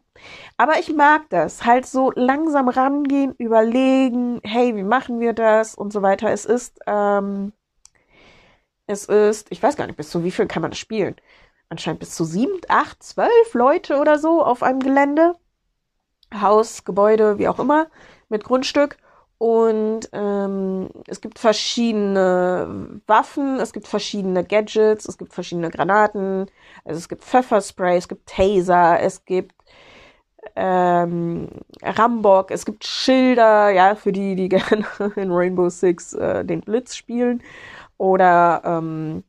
Aber 0.57 0.79
ich 0.79 0.93
mag 0.93 1.29
das. 1.31 1.65
Halt 1.65 1.87
so 1.87 2.13
langsam 2.15 2.69
rangehen, 2.69 3.35
überlegen, 3.39 4.41
hey, 4.45 4.77
wie 4.77 4.83
machen 4.83 5.21
wir 5.21 5.33
das 5.33 5.75
und 5.75 5.93
so 5.93 6.03
weiter. 6.03 6.31
Es 6.31 6.45
ist, 6.45 6.79
ähm, 6.87 7.53
es 8.87 9.07
ist, 9.07 9.51
ich 9.51 9.63
weiß 9.63 9.77
gar 9.77 9.87
nicht, 9.87 9.97
bis 9.97 10.11
zu 10.11 10.25
wie 10.25 10.31
viel 10.31 10.47
kann 10.47 10.63
man 10.63 10.71
das 10.71 10.79
spielen? 10.79 11.17
Anscheinend 11.69 12.01
bis 12.01 12.15
zu 12.15 12.25
sieben, 12.25 12.61
acht, 12.69 13.03
zwölf 13.03 13.55
Leute 13.55 13.99
oder 13.99 14.19
so 14.19 14.45
auf 14.45 14.63
einem 14.63 14.81
Gelände. 14.81 15.35
Haus, 16.35 16.85
Gebäude, 16.85 17.39
wie 17.39 17.49
auch 17.49 17.59
immer, 17.59 17.89
mit 18.29 18.45
Grundstück. 18.45 18.99
Und 19.39 20.09
ähm, 20.13 20.89
es 21.07 21.21
gibt 21.21 21.39
verschiedene 21.39 23.01
Waffen, 23.07 23.59
es 23.59 23.73
gibt 23.73 23.89
verschiedene 23.89 24.45
Gadgets, 24.45 25.07
es 25.07 25.19
gibt 25.19 25.35
verschiedene 25.35 25.71
Granaten, 25.71 26.47
also 26.85 26.99
es 26.99 27.09
gibt 27.09 27.25
Pfefferspray, 27.25 27.97
es 27.97 28.09
gibt 28.09 28.29
Taser, 28.29 29.01
es 29.01 29.25
gibt 29.25 29.55
ähm, 30.57 31.49
Rambock, 31.83 32.51
es 32.51 32.65
gibt 32.65 32.85
Schilder, 32.85 33.71
ja, 33.71 33.95
für 33.97 34.13
die, 34.13 34.37
die 34.37 34.49
gerne 34.51 34.87
in 35.17 35.31
Rainbow 35.31 35.69
Six 35.69 36.15
äh, 36.15 36.45
den 36.45 36.61
Blitz 36.61 36.97
spielen. 36.97 37.43
Oder 37.97 38.63
ähm, 38.65 39.25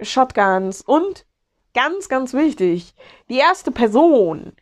Shotguns 0.00 0.82
und 0.82 1.26
ganz, 1.74 2.08
ganz 2.08 2.34
wichtig, 2.34 2.94
die 3.28 3.38
erste 3.38 3.70
Person 3.70 4.52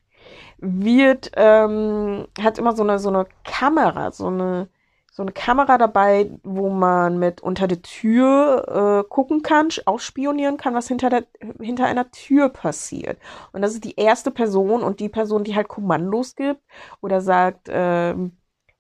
wird, 0.65 1.33
ähm, 1.37 2.27
hat 2.41 2.59
immer 2.59 2.75
so 2.75 2.83
eine, 2.83 2.99
so 2.99 3.09
eine 3.09 3.27
Kamera, 3.45 4.11
so 4.11 4.27
eine, 4.29 4.69
so 5.13 5.23
eine 5.23 5.33
Kamera 5.33 5.79
dabei, 5.79 6.31
wo 6.43 6.71
man 6.71 7.19
mit 7.19 7.41
unter 7.41 7.69
der 7.69 7.83
Tür 7.83 9.05
äh, 9.05 9.09
gucken 9.09 9.43
kann, 9.43 9.69
ausspionieren 9.87 10.57
kann, 10.57 10.75
was 10.75 10.89
hinter, 10.89 11.11
der, 11.11 11.25
hinter 11.61 11.87
einer 11.87 12.11
Tür 12.11 12.49
passiert. 12.49 13.19
Und 13.53 13.63
das 13.63 13.75
ist 13.75 13.85
die 13.85 13.95
erste 13.97 14.31
Person 14.33 14.83
und 14.83 14.99
die 15.01 15.09
Person, 15.09 15.45
die 15.45 15.55
halt 15.55 15.69
Kommandos 15.69 16.35
gibt 16.35 16.61
oder 17.01 17.21
sagt, 17.21 17.69
äh, 17.69 18.15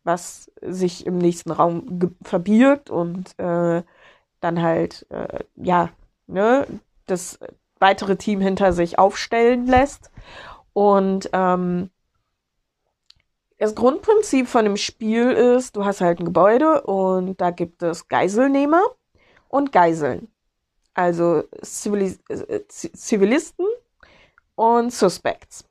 was 0.02 0.50
sich 0.60 1.06
im 1.06 1.18
nächsten 1.18 1.50
Raum 1.52 2.16
verbirgt 2.22 2.90
und 2.90 3.38
äh, 3.38 3.82
dann 4.40 4.62
halt, 4.62 5.06
äh, 5.10 5.44
ja, 5.56 5.90
ne, 6.26 6.66
das 7.06 7.38
weitere 7.80 8.16
Team 8.16 8.40
hinter 8.40 8.72
sich 8.72 8.98
aufstellen 8.98 9.66
lässt. 9.66 10.10
Und 10.74 11.30
ähm, 11.32 11.90
das 13.58 13.74
Grundprinzip 13.74 14.46
von 14.46 14.66
dem 14.66 14.76
Spiel 14.76 15.30
ist, 15.30 15.76
du 15.76 15.86
hast 15.86 16.02
halt 16.02 16.20
ein 16.20 16.26
Gebäude 16.26 16.82
und 16.82 17.40
da 17.40 17.50
gibt 17.50 17.82
es 17.82 18.08
Geiselnehmer 18.08 18.82
und 19.48 19.72
Geiseln. 19.72 20.28
Also 20.92 21.44
Zivilis 21.62 22.18
äh, 22.28 22.60
Zivilisten 22.68 23.66
und 24.54 24.92
Suspects. 24.92 25.64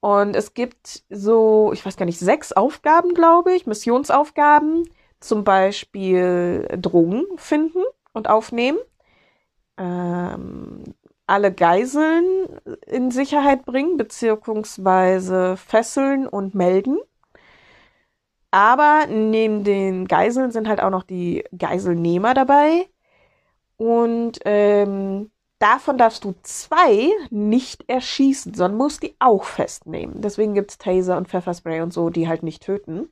Und 0.00 0.36
es 0.36 0.52
gibt 0.52 1.04
so, 1.08 1.72
ich 1.72 1.86
weiß 1.86 1.96
gar 1.96 2.04
nicht, 2.04 2.18
sechs 2.18 2.52
Aufgaben, 2.52 3.14
glaube 3.14 3.54
ich, 3.54 3.66
Missionsaufgaben, 3.66 4.86
zum 5.20 5.44
Beispiel 5.44 6.68
Drogen 6.78 7.24
finden 7.36 7.82
und 8.12 8.28
aufnehmen, 8.28 8.78
ähm, 9.78 10.84
alle 11.26 11.52
Geiseln 11.52 12.26
in 12.86 13.10
Sicherheit 13.10 13.64
bringen, 13.64 13.96
beziehungsweise 13.96 15.56
fesseln 15.56 16.26
und 16.26 16.54
melden. 16.54 16.98
Aber 18.50 19.06
neben 19.08 19.64
den 19.64 20.06
Geiseln 20.06 20.52
sind 20.52 20.68
halt 20.68 20.80
auch 20.80 20.90
noch 20.90 21.02
die 21.02 21.44
Geiselnehmer 21.58 22.34
dabei. 22.34 22.88
Und 23.76 24.38
ähm, 24.44 25.30
davon 25.58 25.98
darfst 25.98 26.24
du 26.24 26.34
zwei 26.42 27.10
nicht 27.30 27.88
erschießen, 27.88 28.54
sondern 28.54 28.78
musst 28.78 29.02
die 29.02 29.16
auch 29.18 29.44
festnehmen. 29.44 30.20
Deswegen 30.20 30.54
gibt's 30.54 30.78
Taser 30.78 31.16
und 31.16 31.28
Pfefferspray 31.28 31.80
und 31.80 31.92
so, 31.92 32.10
die 32.10 32.28
halt 32.28 32.42
nicht 32.42 32.62
töten. 32.62 33.08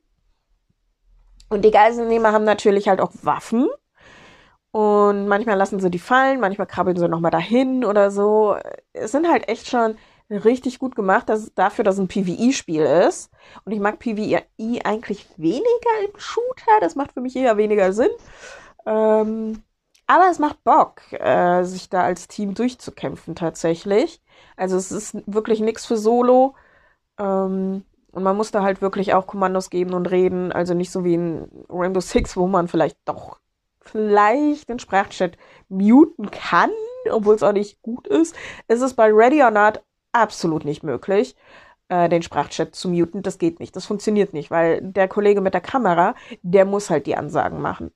Und 1.48 1.64
die 1.64 1.70
Geiselnehmer 1.70 2.32
haben 2.32 2.44
natürlich 2.44 2.88
halt 2.88 3.00
auch 3.00 3.12
Waffen. 3.22 3.68
Und 4.72 5.28
manchmal 5.28 5.58
lassen 5.58 5.80
sie 5.80 5.90
die 5.90 5.98
fallen, 5.98 6.40
manchmal 6.40 6.66
krabbeln 6.66 6.96
sie 6.96 7.08
nochmal 7.08 7.30
dahin 7.30 7.84
oder 7.84 8.10
so. 8.10 8.56
Es 8.94 9.12
sind 9.12 9.28
halt 9.28 9.48
echt 9.48 9.68
schon 9.68 9.96
richtig 10.30 10.78
gut 10.78 10.96
gemacht, 10.96 11.28
dass, 11.28 11.52
dafür, 11.54 11.84
dass 11.84 11.96
es 11.96 12.00
ein 12.00 12.08
PvE-Spiel 12.08 12.82
ist. 12.82 13.30
Und 13.64 13.72
ich 13.72 13.80
mag 13.80 13.98
PvE 13.98 14.42
eigentlich 14.84 15.28
weniger 15.36 15.90
im 16.06 16.18
Shooter. 16.18 16.80
Das 16.80 16.94
macht 16.96 17.12
für 17.12 17.20
mich 17.20 17.36
eher 17.36 17.58
weniger 17.58 17.92
Sinn. 17.92 18.10
Ähm, 18.86 19.62
aber 20.06 20.30
es 20.30 20.38
macht 20.38 20.64
Bock, 20.64 21.02
äh, 21.12 21.64
sich 21.64 21.88
da 21.90 22.02
als 22.02 22.28
Team 22.28 22.54
durchzukämpfen 22.54 23.34
tatsächlich. 23.34 24.22
Also 24.56 24.76
es 24.76 24.90
ist 24.92 25.16
wirklich 25.26 25.60
nichts 25.60 25.86
für 25.86 25.96
Solo. 25.98 26.54
Ähm, 27.18 27.84
und 28.12 28.22
man 28.22 28.36
muss 28.36 28.50
da 28.50 28.62
halt 28.62 28.82
wirklich 28.82 29.14
auch 29.14 29.26
Kommandos 29.26 29.70
geben 29.70 29.94
und 29.94 30.10
reden. 30.10 30.52
Also 30.52 30.74
nicht 30.74 30.90
so 30.90 31.04
wie 31.04 31.14
in 31.14 31.48
Rainbow 31.68 32.00
Six, 32.00 32.36
wo 32.36 32.46
man 32.46 32.68
vielleicht 32.68 32.98
doch 33.04 33.38
vielleicht 33.84 34.68
den 34.68 34.78
Sprachchat 34.78 35.36
muten 35.68 36.30
kann, 36.30 36.70
obwohl 37.10 37.34
es 37.34 37.42
auch 37.42 37.52
nicht 37.52 37.82
gut 37.82 38.06
ist. 38.06 38.34
Es 38.68 38.80
ist 38.82 38.94
bei 38.94 39.10
Ready 39.12 39.42
or 39.42 39.50
Not 39.50 39.82
absolut 40.12 40.64
nicht 40.64 40.82
möglich. 40.82 41.36
äh, 41.88 42.08
den 42.08 42.22
Sprachchat 42.22 42.74
zu 42.74 42.88
muten. 42.88 43.22
Das 43.22 43.38
geht 43.38 43.60
nicht. 43.60 43.76
Das 43.76 43.86
funktioniert 43.86 44.32
nicht, 44.32 44.50
weil 44.50 44.80
der 44.82 45.08
Kollege 45.08 45.40
mit 45.40 45.54
der 45.54 45.60
Kamera, 45.60 46.14
der 46.42 46.64
muss 46.64 46.90
halt 46.90 47.06
die 47.06 47.16
Ansagen 47.16 47.60
machen. 47.60 47.92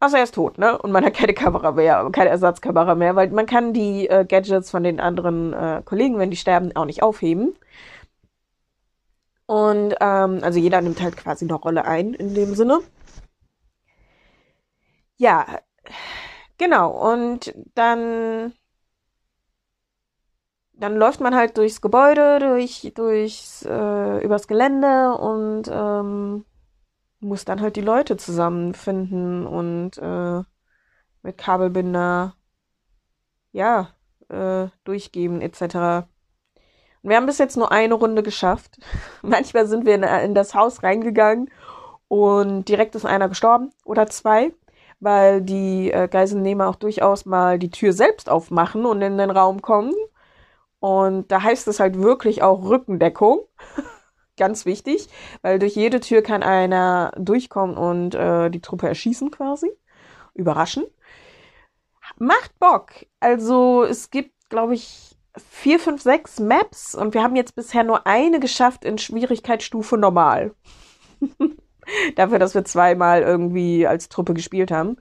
Außer 0.00 0.18
er 0.18 0.24
ist 0.24 0.34
tot, 0.34 0.58
ne? 0.58 0.76
Und 0.78 0.92
man 0.92 1.04
hat 1.04 1.14
keine 1.14 1.32
Kamera 1.34 1.72
mehr, 1.72 2.08
keine 2.12 2.30
Ersatzkamera 2.30 2.94
mehr, 2.94 3.16
weil 3.16 3.30
man 3.30 3.46
kann 3.46 3.72
die 3.72 4.08
äh, 4.08 4.24
Gadgets 4.26 4.70
von 4.70 4.82
den 4.84 5.00
anderen 5.00 5.52
äh, 5.54 5.82
Kollegen, 5.84 6.18
wenn 6.18 6.30
die 6.30 6.36
sterben, 6.36 6.74
auch 6.76 6.84
nicht 6.84 7.02
aufheben. 7.02 7.54
Und 9.46 9.94
ähm, 10.00 10.40
also 10.42 10.58
jeder 10.58 10.80
nimmt 10.80 11.00
halt 11.00 11.16
quasi 11.16 11.44
eine 11.44 11.54
Rolle 11.54 11.84
ein 11.84 12.14
in 12.14 12.34
dem 12.34 12.54
Sinne. 12.54 12.80
Ja, 15.16 15.60
genau. 16.58 16.90
Und 17.12 17.54
dann 17.74 18.52
dann 20.78 20.96
läuft 20.96 21.20
man 21.20 21.34
halt 21.34 21.56
durchs 21.56 21.80
Gebäude, 21.80 22.38
durch, 22.38 22.92
durchs, 22.94 23.64
äh, 23.64 24.18
übers 24.22 24.46
Gelände 24.46 25.16
und 25.16 25.64
ähm, 25.72 26.44
muss 27.20 27.44
dann 27.46 27.60
halt 27.60 27.76
die 27.76 27.80
Leute 27.80 28.16
zusammenfinden 28.16 29.46
und 29.46 29.96
äh, 29.98 30.42
mit 31.22 31.38
Kabelbinder 31.38 32.34
ja 33.52 33.88
äh, 34.28 34.68
durchgeben 34.84 35.40
etc. 35.40 36.06
Und 37.02 37.10
wir 37.10 37.16
haben 37.16 37.26
bis 37.26 37.38
jetzt 37.38 37.56
nur 37.56 37.72
eine 37.72 37.94
Runde 37.94 38.22
geschafft. 38.22 38.78
Manchmal 39.22 39.66
sind 39.66 39.86
wir 39.86 39.94
in, 39.94 40.02
in 40.02 40.34
das 40.34 40.54
Haus 40.54 40.82
reingegangen 40.82 41.50
und 42.08 42.68
direkt 42.68 42.94
ist 42.94 43.06
einer 43.06 43.30
gestorben 43.30 43.70
oder 43.84 44.06
zwei, 44.08 44.52
weil 45.00 45.42
die 45.42 45.90
äh, 45.90 46.08
Geiselnehmer 46.08 46.68
auch 46.68 46.76
durchaus 46.76 47.26
mal 47.26 47.58
die 47.58 47.70
Tür 47.70 47.92
selbst 47.92 48.28
aufmachen 48.30 48.86
und 48.86 49.02
in 49.02 49.18
den 49.18 49.30
Raum 49.30 49.62
kommen 49.62 49.94
und 50.86 51.32
da 51.32 51.42
heißt 51.42 51.68
es 51.68 51.80
halt 51.80 51.98
wirklich 52.00 52.42
auch 52.42 52.64
Rückendeckung. 52.64 53.40
Ganz 54.36 54.66
wichtig, 54.66 55.08
weil 55.42 55.58
durch 55.58 55.74
jede 55.74 56.00
Tür 56.00 56.22
kann 56.22 56.42
einer 56.42 57.12
durchkommen 57.16 57.76
und 57.76 58.14
äh, 58.14 58.50
die 58.50 58.60
Truppe 58.60 58.86
erschießen 58.86 59.30
quasi. 59.30 59.70
Überraschen. 60.34 60.84
Macht 62.18 62.58
Bock. 62.58 62.92
Also 63.18 63.82
es 63.82 64.10
gibt, 64.10 64.48
glaube 64.50 64.74
ich, 64.74 65.16
vier, 65.36 65.80
fünf, 65.80 66.02
sechs 66.02 66.38
Maps 66.38 66.94
und 66.94 67.14
wir 67.14 67.22
haben 67.22 67.34
jetzt 67.34 67.56
bisher 67.56 67.82
nur 67.82 68.06
eine 68.06 68.38
geschafft 68.38 68.84
in 68.84 68.98
Schwierigkeitsstufe 68.98 69.96
normal. 69.96 70.54
Dafür, 72.16 72.38
dass 72.38 72.54
wir 72.54 72.64
zweimal 72.64 73.22
irgendwie 73.22 73.86
als 73.86 74.08
Truppe 74.08 74.34
gespielt 74.34 74.70
haben. 74.70 74.96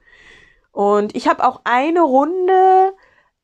Und 0.71 1.15
ich 1.15 1.27
habe 1.27 1.47
auch 1.47 1.61
eine 1.63 2.01
Runde 2.01 2.93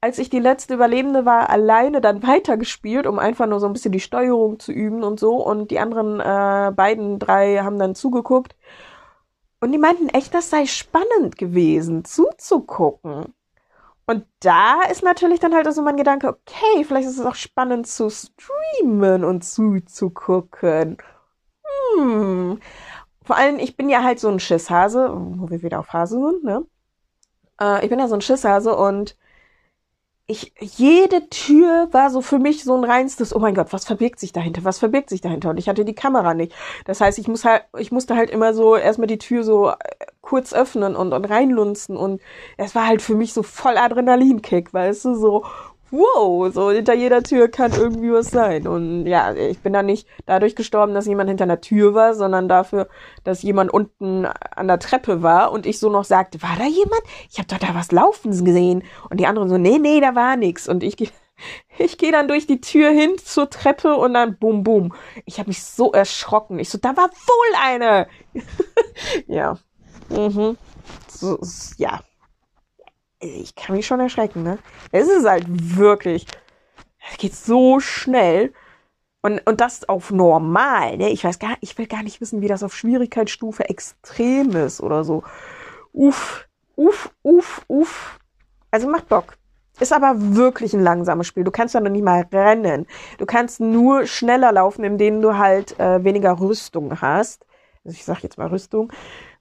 als 0.01 0.17
ich 0.17 0.31
die 0.31 0.39
letzte 0.39 0.73
Überlebende 0.73 1.25
war, 1.25 1.49
alleine 1.49 2.01
dann 2.01 2.23
weitergespielt, 2.27 3.07
um 3.07 3.19
einfach 3.19 3.45
nur 3.45 3.59
so 3.59 3.67
ein 3.67 3.73
bisschen 3.73 3.91
die 3.91 3.99
Steuerung 3.99 4.59
zu 4.59 4.71
üben 4.71 5.03
und 5.03 5.19
so. 5.19 5.35
Und 5.35 5.71
die 5.71 5.79
anderen 5.79 6.19
äh, 6.19 6.71
beiden, 6.75 7.19
drei 7.19 7.59
haben 7.59 7.79
dann 7.79 7.95
zugeguckt. 7.95 8.55
Und 9.61 9.71
die 9.71 9.77
meinten 9.77 10.09
echt, 10.09 10.33
das 10.33 10.49
sei 10.49 10.65
spannend 10.65 11.37
gewesen, 11.37 12.03
zuzugucken. 12.03 13.35
Und 14.07 14.25
da 14.39 14.81
ist 14.91 15.03
natürlich 15.03 15.39
dann 15.39 15.53
halt 15.53 15.71
so 15.71 15.83
mein 15.83 15.95
Gedanke, 15.95 16.29
okay, 16.29 16.83
vielleicht 16.83 17.07
ist 17.07 17.19
es 17.19 17.25
auch 17.25 17.35
spannend 17.35 17.85
zu 17.85 18.09
streamen 18.09 19.23
und 19.23 19.43
zuzugucken. 19.43 20.97
Hm. 21.95 22.59
Vor 23.31 23.37
allem, 23.37 23.59
ich 23.59 23.77
bin 23.77 23.87
ja 23.87 24.03
halt 24.03 24.19
so 24.19 24.27
ein 24.27 24.41
Schisshase, 24.41 25.09
wo 25.15 25.49
wir 25.49 25.63
wieder 25.63 25.79
auf 25.79 25.93
Hase 25.93 26.19
sind, 26.19 26.43
ne? 26.43 26.65
Äh, 27.61 27.81
ich 27.81 27.89
bin 27.89 27.97
ja 27.97 28.09
so 28.09 28.15
ein 28.15 28.19
Schisshase 28.19 28.75
und 28.75 29.15
ich, 30.27 30.53
jede 30.59 31.29
Tür 31.29 31.87
war 31.93 32.09
so 32.09 32.19
für 32.19 32.39
mich 32.39 32.65
so 32.65 32.75
ein 32.75 32.83
reinstes, 32.83 33.33
oh 33.33 33.39
mein 33.39 33.55
Gott, 33.55 33.71
was 33.71 33.85
verbirgt 33.85 34.19
sich 34.19 34.33
dahinter, 34.33 34.65
was 34.65 34.79
verbirgt 34.79 35.09
sich 35.09 35.21
dahinter? 35.21 35.51
Und 35.51 35.59
ich 35.59 35.69
hatte 35.69 35.85
die 35.85 35.95
Kamera 35.95 36.33
nicht. 36.33 36.53
Das 36.83 36.99
heißt, 36.99 37.19
ich 37.19 37.29
muss 37.29 37.45
halt, 37.45 37.63
ich 37.77 37.93
musste 37.93 38.17
halt 38.17 38.31
immer 38.31 38.53
so 38.53 38.75
erstmal 38.75 39.07
die 39.07 39.17
Tür 39.17 39.45
so 39.45 39.69
äh, 39.69 39.75
kurz 40.19 40.51
öffnen 40.51 40.97
und, 40.97 41.13
und 41.13 41.23
reinlunzen 41.23 41.95
und 41.95 42.19
es 42.57 42.75
war 42.75 42.85
halt 42.85 43.01
für 43.01 43.15
mich 43.15 43.31
so 43.31 43.43
voll 43.43 43.77
Adrenalinkick, 43.77 44.73
weißt 44.73 45.05
du, 45.05 45.15
so, 45.15 45.45
wow, 45.91 46.51
so 46.53 46.71
hinter 46.71 46.93
jeder 46.93 47.21
Tür 47.21 47.49
kann 47.49 47.73
irgendwie 47.73 48.11
was 48.11 48.31
sein. 48.31 48.67
Und 48.67 49.05
ja, 49.05 49.33
ich 49.33 49.59
bin 49.59 49.73
da 49.73 49.83
nicht 49.83 50.07
dadurch 50.25 50.55
gestorben, 50.55 50.93
dass 50.93 51.05
jemand 51.05 51.29
hinter 51.29 51.43
einer 51.43 51.61
Tür 51.61 51.93
war, 51.93 52.13
sondern 52.13 52.47
dafür, 52.47 52.87
dass 53.23 53.43
jemand 53.43 53.71
unten 53.71 54.25
an 54.25 54.67
der 54.67 54.79
Treppe 54.79 55.21
war 55.21 55.51
und 55.51 55.65
ich 55.65 55.79
so 55.79 55.89
noch 55.89 56.05
sagte, 56.05 56.41
war 56.41 56.55
da 56.57 56.65
jemand? 56.65 57.01
Ich 57.29 57.37
habe 57.37 57.47
doch 57.47 57.59
da 57.59 57.75
was 57.75 57.91
laufen 57.91 58.31
gesehen. 58.31 58.83
Und 59.09 59.19
die 59.19 59.27
anderen 59.27 59.49
so, 59.49 59.57
nee, 59.57 59.79
nee, 59.79 59.99
da 59.99 60.15
war 60.15 60.37
nix. 60.37 60.67
Und 60.67 60.83
ich 60.83 60.97
gehe 60.97 61.09
ich 61.77 61.97
gehe 61.97 62.11
dann 62.11 62.27
durch 62.27 62.47
die 62.47 62.61
Tür 62.61 62.91
hin 62.91 63.17
zur 63.17 63.49
Treppe 63.49 63.95
und 63.95 64.13
dann 64.13 64.37
bum 64.37 64.63
bum. 64.63 64.93
Ich 65.25 65.39
habe 65.39 65.49
mich 65.49 65.63
so 65.63 65.91
erschrocken. 65.91 66.59
Ich 66.59 66.69
so, 66.69 66.77
da 66.77 66.95
war 66.95 67.09
wohl 67.09 67.55
eine. 67.61 68.07
ja. 69.27 69.57
Mhm. 70.09 70.57
So, 71.07 71.39
ja 71.77 72.01
ich 73.21 73.55
kann 73.55 73.75
mich 73.75 73.87
schon 73.87 73.99
erschrecken, 73.99 74.43
ne? 74.43 74.57
Es 74.91 75.07
ist 75.07 75.25
halt 75.27 75.45
wirklich, 75.47 76.25
es 77.11 77.17
geht 77.17 77.35
so 77.35 77.79
schnell. 77.79 78.53
Und, 79.23 79.45
und 79.47 79.61
das 79.61 79.87
auf 79.87 80.09
normal, 80.09 80.97
ne? 80.97 81.09
Ich 81.09 81.23
weiß 81.23 81.37
gar, 81.37 81.55
ich 81.61 81.77
will 81.77 81.85
gar 81.85 82.01
nicht 82.01 82.21
wissen, 82.21 82.41
wie 82.41 82.47
das 82.47 82.63
auf 82.63 82.75
Schwierigkeitsstufe 82.75 83.69
extrem 83.69 84.51
ist 84.55 84.81
oder 84.81 85.03
so. 85.03 85.23
Uff, 85.93 86.47
uff, 86.75 87.11
uff, 87.21 87.61
uff. 87.67 88.19
Also 88.71 88.89
macht 88.89 89.09
Bock. 89.09 89.37
Ist 89.79 89.93
aber 89.93 90.13
wirklich 90.35 90.73
ein 90.73 90.83
langsames 90.83 91.27
Spiel. 91.27 91.43
Du 91.43 91.51
kannst 91.51 91.75
ja 91.75 91.81
noch 91.81 91.91
nicht 91.91 92.03
mal 92.03 92.25
rennen. 92.31 92.87
Du 93.17 93.25
kannst 93.25 93.59
nur 93.59 94.05
schneller 94.05 94.51
laufen, 94.51 94.83
indem 94.83 95.21
du 95.21 95.37
halt 95.37 95.79
äh, 95.79 96.03
weniger 96.03 96.39
Rüstung 96.39 96.99
hast. 97.01 97.45
Also 97.83 97.95
ich 97.95 98.03
sag 98.03 98.23
jetzt 98.23 98.37
mal 98.37 98.47
Rüstung. 98.47 98.91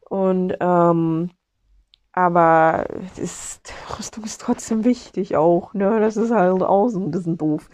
Und 0.09 0.57
ähm, 0.61 1.31
aber 2.13 2.87
ist, 3.17 3.73
Rüstung 3.99 4.25
ist 4.25 4.41
trotzdem 4.41 4.85
wichtig 4.85 5.37
auch, 5.37 5.75
ne? 5.75 6.01
Das 6.01 6.17
ist 6.17 6.31
halt 6.31 6.63
auch 6.63 6.89
so 6.89 6.99
ein 6.99 7.11
bisschen 7.11 7.39
doof. 7.39 7.69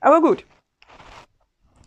Aber 0.00 0.20
gut. 0.20 0.44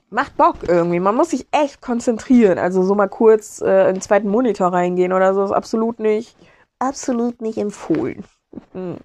Macht 0.10 0.36
Bock 0.36 0.58
irgendwie. 0.68 1.00
Man 1.00 1.16
muss 1.16 1.30
sich 1.30 1.48
echt 1.52 1.82
konzentrieren. 1.82 2.58
Also 2.58 2.84
so 2.84 2.96
mal 2.96 3.08
kurz 3.08 3.62
äh, 3.62 3.88
in 3.90 3.96
den 3.96 4.02
zweiten 4.02 4.28
Monitor 4.30 4.74
reingehen 4.74 5.14
oder 5.14 5.34
so 5.34 5.44
ist 5.44 5.52
absolut 5.52 6.00
nicht, 6.00 6.36
absolut 6.80 7.42
nicht 7.42 7.58
empfohlen. 7.58 8.26
Hm. 8.74 8.98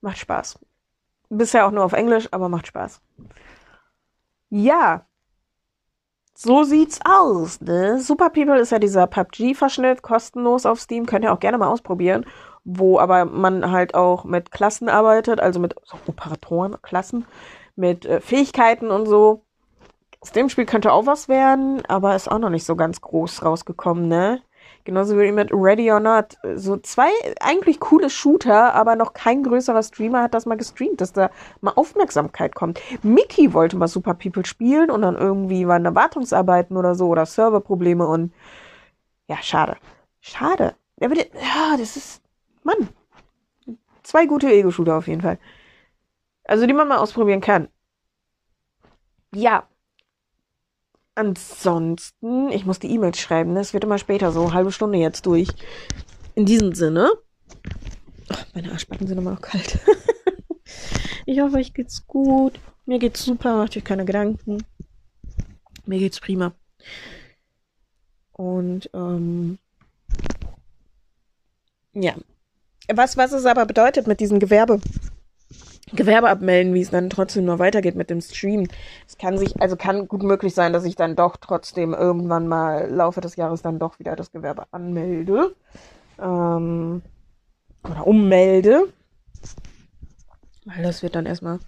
Macht 0.00 0.18
Spaß. 0.18 0.60
Bisher 1.28 1.66
auch 1.66 1.72
nur 1.72 1.84
auf 1.84 1.92
Englisch, 1.92 2.28
aber 2.30 2.48
macht 2.48 2.68
Spaß. 2.68 3.00
Ja, 4.50 5.07
so 6.40 6.62
sieht's 6.62 7.00
aus, 7.04 7.60
ne? 7.60 7.98
Super 8.00 8.30
People 8.30 8.60
ist 8.60 8.70
ja 8.70 8.78
dieser 8.78 9.08
PUBG-Verschnitt, 9.08 10.02
kostenlos 10.02 10.66
auf 10.66 10.80
Steam, 10.80 11.04
könnt 11.04 11.24
ihr 11.24 11.32
auch 11.32 11.40
gerne 11.40 11.58
mal 11.58 11.66
ausprobieren, 11.66 12.24
wo 12.64 13.00
aber 13.00 13.24
man 13.24 13.72
halt 13.72 13.96
auch 13.96 14.22
mit 14.22 14.52
Klassen 14.52 14.88
arbeitet, 14.88 15.40
also 15.40 15.58
mit 15.58 15.74
so 15.82 15.98
Operatoren, 16.06 16.80
Klassen, 16.80 17.26
mit 17.74 18.06
äh, 18.06 18.20
Fähigkeiten 18.20 18.92
und 18.92 19.06
so. 19.06 19.42
Aus 20.20 20.30
dem 20.30 20.48
Spiel 20.48 20.64
könnte 20.64 20.92
auch 20.92 21.06
was 21.06 21.28
werden, 21.28 21.84
aber 21.86 22.14
ist 22.14 22.30
auch 22.30 22.38
noch 22.38 22.50
nicht 22.50 22.64
so 22.64 22.76
ganz 22.76 23.00
groß 23.00 23.44
rausgekommen, 23.44 24.06
ne? 24.06 24.40
Genauso 24.88 25.18
wie 25.18 25.32
mit 25.32 25.50
Ready 25.52 25.92
or 25.92 26.00
Not. 26.00 26.38
So 26.54 26.78
zwei 26.78 27.10
eigentlich 27.40 27.78
coole 27.78 28.08
Shooter, 28.08 28.72
aber 28.74 28.96
noch 28.96 29.12
kein 29.12 29.42
größerer 29.42 29.82
Streamer 29.82 30.22
hat 30.22 30.32
das 30.32 30.46
mal 30.46 30.56
gestreamt, 30.56 31.02
dass 31.02 31.12
da 31.12 31.28
mal 31.60 31.72
Aufmerksamkeit 31.72 32.54
kommt. 32.54 32.80
Mickey 33.02 33.52
wollte 33.52 33.76
mal 33.76 33.86
Super 33.86 34.14
People 34.14 34.46
spielen 34.46 34.90
und 34.90 35.02
dann 35.02 35.14
irgendwie 35.14 35.68
waren 35.68 35.84
da 35.84 35.94
Wartungsarbeiten 35.94 36.74
oder 36.78 36.94
so 36.94 37.08
oder 37.08 37.26
Serverprobleme 37.26 38.06
und 38.06 38.32
ja, 39.26 39.36
schade. 39.42 39.76
Schade. 40.22 40.74
Ja, 40.98 41.76
das 41.76 41.98
ist, 41.98 42.22
Mann. 42.62 42.88
Zwei 44.02 44.24
gute 44.24 44.50
Ego-Shooter 44.50 44.96
auf 44.96 45.06
jeden 45.06 45.20
Fall. 45.20 45.38
Also, 46.44 46.66
die 46.66 46.72
man 46.72 46.88
mal 46.88 46.96
ausprobieren 46.96 47.42
kann. 47.42 47.68
Ja, 49.34 49.68
Ansonsten, 51.18 52.48
ich 52.52 52.64
muss 52.64 52.78
die 52.78 52.92
E-Mails 52.92 53.18
schreiben, 53.18 53.56
das 53.56 53.74
wird 53.74 53.82
immer 53.82 53.98
später 53.98 54.30
so, 54.30 54.52
halbe 54.52 54.70
Stunde 54.70 54.98
jetzt 54.98 55.26
durch. 55.26 55.48
In 56.36 56.46
diesem 56.46 56.76
Sinne. 56.76 57.10
Ach, 58.28 58.46
meine 58.54 58.70
Arschbacken 58.70 59.08
sind 59.08 59.18
immer 59.18 59.32
noch 59.32 59.40
kalt. 59.40 59.80
ich 61.26 61.40
hoffe, 61.40 61.56
euch 61.56 61.74
geht's 61.74 62.06
gut. 62.06 62.60
Mir 62.86 63.00
geht's 63.00 63.24
super, 63.24 63.56
macht 63.56 63.76
euch 63.76 63.82
keine 63.82 64.04
Gedanken. 64.04 64.62
Mir 65.86 65.98
geht's 65.98 66.20
prima. 66.20 66.52
Und 68.30 68.88
ähm, 68.94 69.58
ja. 71.94 72.14
Was, 72.94 73.16
was 73.16 73.32
es 73.32 73.44
aber 73.44 73.66
bedeutet 73.66 74.06
mit 74.06 74.20
diesem 74.20 74.38
Gewerbe, 74.38 74.80
Gewerbe 75.92 76.28
abmelden, 76.28 76.74
wie 76.74 76.80
es 76.82 76.90
dann 76.90 77.10
trotzdem 77.10 77.44
noch 77.44 77.58
weitergeht 77.58 77.96
mit 77.96 78.10
dem 78.10 78.20
Stream. 78.20 78.68
Es 79.06 79.18
kann 79.18 79.38
sich, 79.38 79.60
also 79.60 79.76
kann 79.76 80.08
gut 80.08 80.22
möglich 80.22 80.54
sein, 80.54 80.72
dass 80.72 80.84
ich 80.84 80.96
dann 80.96 81.16
doch 81.16 81.36
trotzdem 81.36 81.94
irgendwann 81.94 82.48
mal 82.48 82.90
Laufe 82.90 83.20
des 83.20 83.36
Jahres 83.36 83.62
dann 83.62 83.78
doch 83.78 83.98
wieder 83.98 84.16
das 84.16 84.32
Gewerbe 84.32 84.66
anmelde. 84.70 85.54
Ähm, 86.20 87.02
oder 87.84 88.06
ummelde. 88.06 88.92
Weil 90.64 90.82
das 90.82 91.02
wird 91.02 91.14
dann 91.14 91.26
erstmal, 91.26 91.60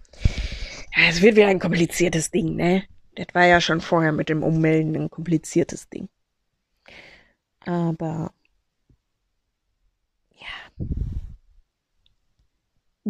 Es 1.09 1.23
wird 1.23 1.37
wieder 1.37 1.49
ein 1.49 1.59
kompliziertes 1.61 2.31
Ding, 2.31 2.57
ne? 2.57 2.85
Das 3.17 3.29
war 3.35 3.47
ja 3.47 3.61
schon 3.61 3.81
vorher 3.81 4.13
mit 4.13 4.29
dem 4.29 4.43
Ummelden 4.43 4.95
ein 4.97 5.11
kompliziertes 5.11 5.89
Ding. 5.89 6.09
Aber 7.65 8.33
ja. 10.35 10.87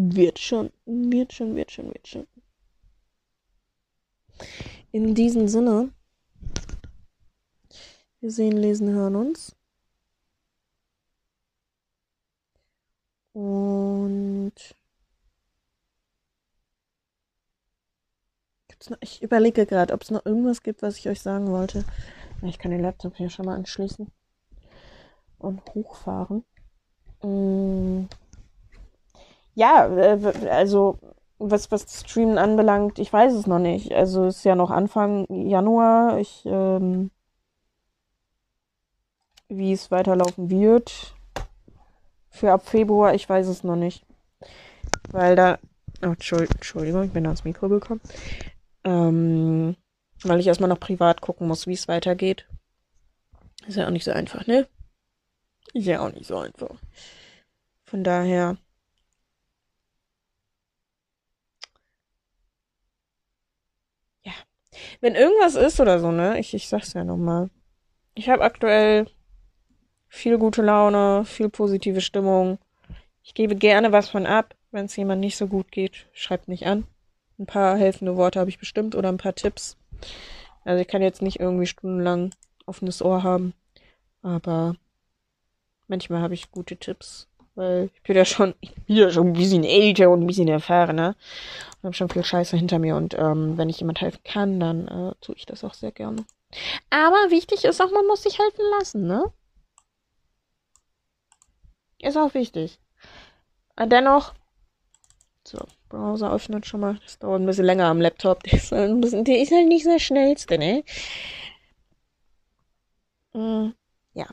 Wird 0.02 0.38
schon, 0.38 0.72
wird 0.86 1.32
schon, 1.32 1.54
wird 1.56 1.70
schon, 1.70 1.88
wird 1.88 2.08
schon. 2.08 2.26
In 4.92 5.14
diesem 5.14 5.46
Sinne, 5.46 5.92
wir 8.20 8.30
sehen, 8.30 8.56
lesen, 8.56 8.90
hören 8.90 9.16
uns. 9.16 9.54
Und 13.32 14.54
noch, 18.90 18.98
ich 19.00 19.22
überlege 19.22 19.66
gerade, 19.66 19.94
ob 19.94 20.02
es 20.02 20.10
noch 20.10 20.24
irgendwas 20.24 20.62
gibt, 20.62 20.82
was 20.82 20.96
ich 20.96 21.08
euch 21.08 21.20
sagen 21.20 21.48
wollte. 21.50 21.84
Ich 22.42 22.58
kann 22.58 22.70
den 22.70 22.82
Laptop 22.82 23.16
hier 23.16 23.30
schon 23.30 23.46
mal 23.46 23.56
anschließen 23.56 24.10
und 25.38 25.74
hochfahren. 25.74 26.44
Mm. 27.22 28.06
Ja, 29.60 29.86
äh, 29.94 30.48
also 30.48 30.98
was, 31.38 31.70
was 31.70 31.82
Streamen 32.00 32.38
anbelangt, 32.38 32.98
ich 32.98 33.12
weiß 33.12 33.34
es 33.34 33.46
noch 33.46 33.58
nicht. 33.58 33.92
Also 33.92 34.24
es 34.24 34.38
ist 34.38 34.44
ja 34.44 34.54
noch 34.54 34.70
Anfang 34.70 35.26
Januar. 35.28 36.18
Ich, 36.18 36.46
ähm, 36.46 37.10
wie 39.48 39.72
es 39.72 39.90
weiterlaufen 39.90 40.48
wird. 40.48 41.14
Für 42.30 42.52
ab 42.52 42.66
Februar, 42.66 43.14
ich 43.14 43.28
weiß 43.28 43.48
es 43.48 43.62
noch 43.62 43.76
nicht. 43.76 44.06
Weil 45.10 45.36
da. 45.36 45.58
Oh, 46.02 46.06
Entschuldigung, 46.06 47.02
ich 47.04 47.12
bin 47.12 47.26
ans 47.26 47.44
Mikro 47.44 47.68
gekommen. 47.68 48.00
Ähm, 48.84 49.76
weil 50.22 50.40
ich 50.40 50.46
erstmal 50.46 50.70
noch 50.70 50.80
privat 50.80 51.20
gucken 51.20 51.46
muss, 51.46 51.66
wie 51.66 51.74
es 51.74 51.86
weitergeht. 51.86 52.46
Ist 53.66 53.76
ja 53.76 53.86
auch 53.86 53.90
nicht 53.90 54.04
so 54.04 54.12
einfach, 54.12 54.46
ne? 54.46 54.66
Ist 55.74 55.86
ja 55.86 56.00
auch 56.00 56.12
nicht 56.12 56.26
so 56.26 56.38
einfach. 56.38 56.76
Von 57.84 58.04
daher. 58.04 58.56
Ja. 64.24 64.32
Wenn 65.00 65.14
irgendwas 65.14 65.54
ist 65.54 65.80
oder 65.80 65.98
so, 66.00 66.10
ne? 66.10 66.38
Ich, 66.38 66.54
ich 66.54 66.68
sag's 66.68 66.92
ja 66.92 67.04
nochmal. 67.04 67.50
Ich 68.14 68.28
habe 68.28 68.42
aktuell 68.42 69.06
viel 70.08 70.38
gute 70.38 70.62
Laune, 70.62 71.24
viel 71.24 71.48
positive 71.48 72.00
Stimmung. 72.00 72.58
Ich 73.22 73.34
gebe 73.34 73.54
gerne 73.56 73.92
was 73.92 74.08
von 74.08 74.26
ab. 74.26 74.54
Wenn 74.72 74.86
es 74.86 74.96
jemand 74.96 75.20
nicht 75.20 75.36
so 75.36 75.46
gut 75.46 75.72
geht, 75.72 76.06
schreibt 76.12 76.48
mich 76.48 76.66
an. 76.66 76.84
Ein 77.38 77.46
paar 77.46 77.76
helfende 77.76 78.16
Worte 78.16 78.38
habe 78.38 78.50
ich 78.50 78.58
bestimmt 78.58 78.94
oder 78.94 79.08
ein 79.08 79.16
paar 79.16 79.34
Tipps. 79.34 79.76
Also 80.64 80.82
ich 80.82 80.88
kann 80.88 81.02
jetzt 81.02 81.22
nicht 81.22 81.40
irgendwie 81.40 81.66
stundenlang 81.66 82.34
offenes 82.66 83.02
Ohr 83.02 83.22
haben, 83.22 83.54
aber 84.22 84.76
manchmal 85.88 86.20
habe 86.20 86.34
ich 86.34 86.52
gute 86.52 86.76
Tipps, 86.76 87.28
weil 87.54 87.90
ich 87.94 88.02
bin 88.02 88.16
ja 88.16 88.24
schon, 88.24 88.54
ich 88.86 89.12
schon 89.12 89.28
ein 89.28 89.32
bisschen 89.32 89.64
älter 89.64 90.10
und 90.10 90.22
ein 90.22 90.26
bisschen 90.26 90.48
erfahrener 90.48 91.16
und 91.76 91.84
habe 91.84 91.94
schon 91.94 92.08
viel 92.08 92.24
Scheiße 92.24 92.56
hinter 92.56 92.78
mir 92.78 92.96
und 92.96 93.14
ähm, 93.18 93.56
wenn 93.56 93.68
ich 93.68 93.80
jemand 93.80 94.00
helfen 94.00 94.20
kann, 94.24 94.60
dann 94.60 94.88
äh, 94.88 95.14
tue 95.20 95.34
ich 95.36 95.46
das 95.46 95.64
auch 95.64 95.74
sehr 95.74 95.92
gerne. 95.92 96.24
Aber 96.90 97.30
wichtig 97.30 97.64
ist 97.64 97.80
auch, 97.80 97.90
man 97.90 98.06
muss 98.06 98.22
sich 98.22 98.38
helfen 98.38 98.64
lassen, 98.78 99.06
ne? 99.06 99.32
Ist 102.02 102.16
auch 102.16 102.34
wichtig. 102.34 102.78
Dennoch, 103.78 104.34
so, 105.46 105.58
Browser 105.88 106.32
öffnet 106.32 106.66
schon 106.66 106.80
mal. 106.80 106.98
Das 107.02 107.18
dauert 107.18 107.40
ein 107.40 107.46
bisschen 107.46 107.64
länger 107.64 107.86
am 107.86 108.00
Laptop. 108.00 108.42
Der 108.44 108.54
ist 108.54 108.72
halt, 108.72 108.90
ein 108.90 109.00
bisschen, 109.00 109.24
der 109.24 109.40
ist 109.40 109.52
halt 109.52 109.68
nicht 109.68 109.86
der 109.86 109.98
schnellste, 109.98 110.58
ne? 110.58 110.84
Mm, 113.32 113.70
ja. 114.14 114.26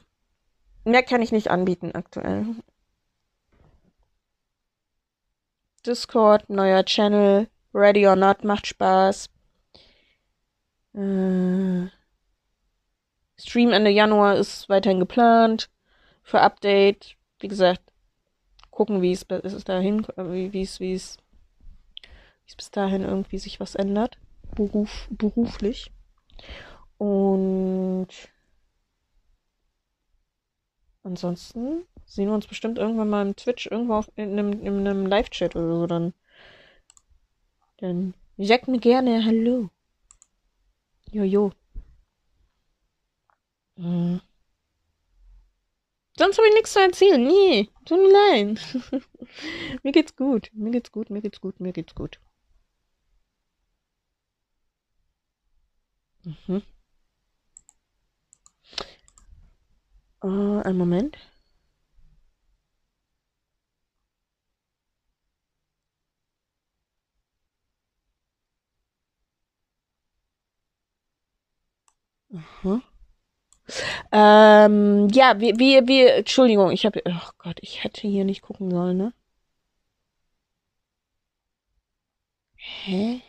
Mehr 0.85 1.03
kann 1.03 1.21
ich 1.21 1.31
nicht 1.31 1.49
anbieten 1.49 1.91
aktuell. 1.93 2.45
Discord, 5.85 6.49
neuer 6.49 6.83
Channel, 6.83 7.47
Ready 7.73 8.07
or 8.07 8.15
Not 8.15 8.43
macht 8.43 8.67
Spaß. 8.67 9.29
Äh, 10.93 11.87
Stream 13.39 13.71
Ende 13.71 13.91
Januar 13.91 14.35
ist 14.35 14.67
weiterhin 14.69 14.99
geplant. 14.99 15.69
Für 16.23 16.41
Update, 16.41 17.15
wie 17.39 17.47
gesagt, 17.47 17.81
gucken, 18.71 19.01
wie 19.01 19.11
es 19.11 19.23
ist 19.23 19.69
dahin, 19.69 20.05
wie 20.17 20.61
es, 20.61 20.79
wie 20.79 20.93
es 20.93 21.17
bis 22.55 22.71
dahin 22.71 23.03
irgendwie 23.03 23.37
sich 23.37 23.59
was 23.59 23.75
ändert. 23.75 24.17
Beruf, 24.55 25.07
beruflich. 25.11 25.91
Und 26.97 28.07
ansonsten 31.03 31.85
sehen 32.07 32.27
wir 32.29 32.33
uns 32.33 32.47
bestimmt 32.47 32.79
irgendwann 32.79 33.09
mal 33.09 33.25
im 33.27 33.35
Twitch, 33.35 33.67
irgendwo 33.67 33.95
auf, 33.95 34.09
in 34.15 34.31
einem, 34.31 34.53
in 34.53 34.87
einem 34.87 35.05
Live-Chat 35.05 35.55
oder 35.55 35.75
so. 35.75 35.87
Dann, 35.87 36.13
dann 37.77 38.13
sagt 38.37 38.67
mir 38.67 38.79
gerne 38.79 39.23
Hallo. 39.25 39.69
Jojo. 41.11 41.51
Hm. 43.77 44.21
Sonst 46.17 46.37
habe 46.37 46.47
ich 46.47 46.53
nichts 46.55 46.73
zu 46.73 46.79
erzählen. 46.79 47.23
Nee, 47.23 47.69
tut 47.85 47.99
mir 47.99 48.11
leid. 48.11 48.59
mir 49.83 49.91
geht's 49.91 50.15
gut. 50.15 50.49
Mir 50.53 50.71
geht's 50.71 50.91
gut, 50.91 51.09
mir 51.09 51.21
geht's 51.21 51.39
gut, 51.41 51.59
mir 51.59 51.73
geht's 51.73 51.93
gut. 51.93 52.19
Mhm. 56.23 56.63
Uh, 60.23 60.61
einen 60.63 60.77
Moment. 60.77 61.17
Mhm. 72.29 72.81
Ähm, 74.11 75.07
ja, 75.11 75.39
wir, 75.39 75.57
wir, 75.59 75.87
wir, 75.87 76.15
Entschuldigung, 76.15 76.71
ich 76.71 76.85
habe, 76.85 77.01
oh 77.05 77.29
Gott, 77.37 77.57
ich 77.61 77.83
hätte 77.83 78.07
hier 78.07 78.25
nicht 78.25 78.41
gucken 78.41 78.71
sollen, 78.71 78.97
ne? 78.97 79.13
Hä? 82.55 83.21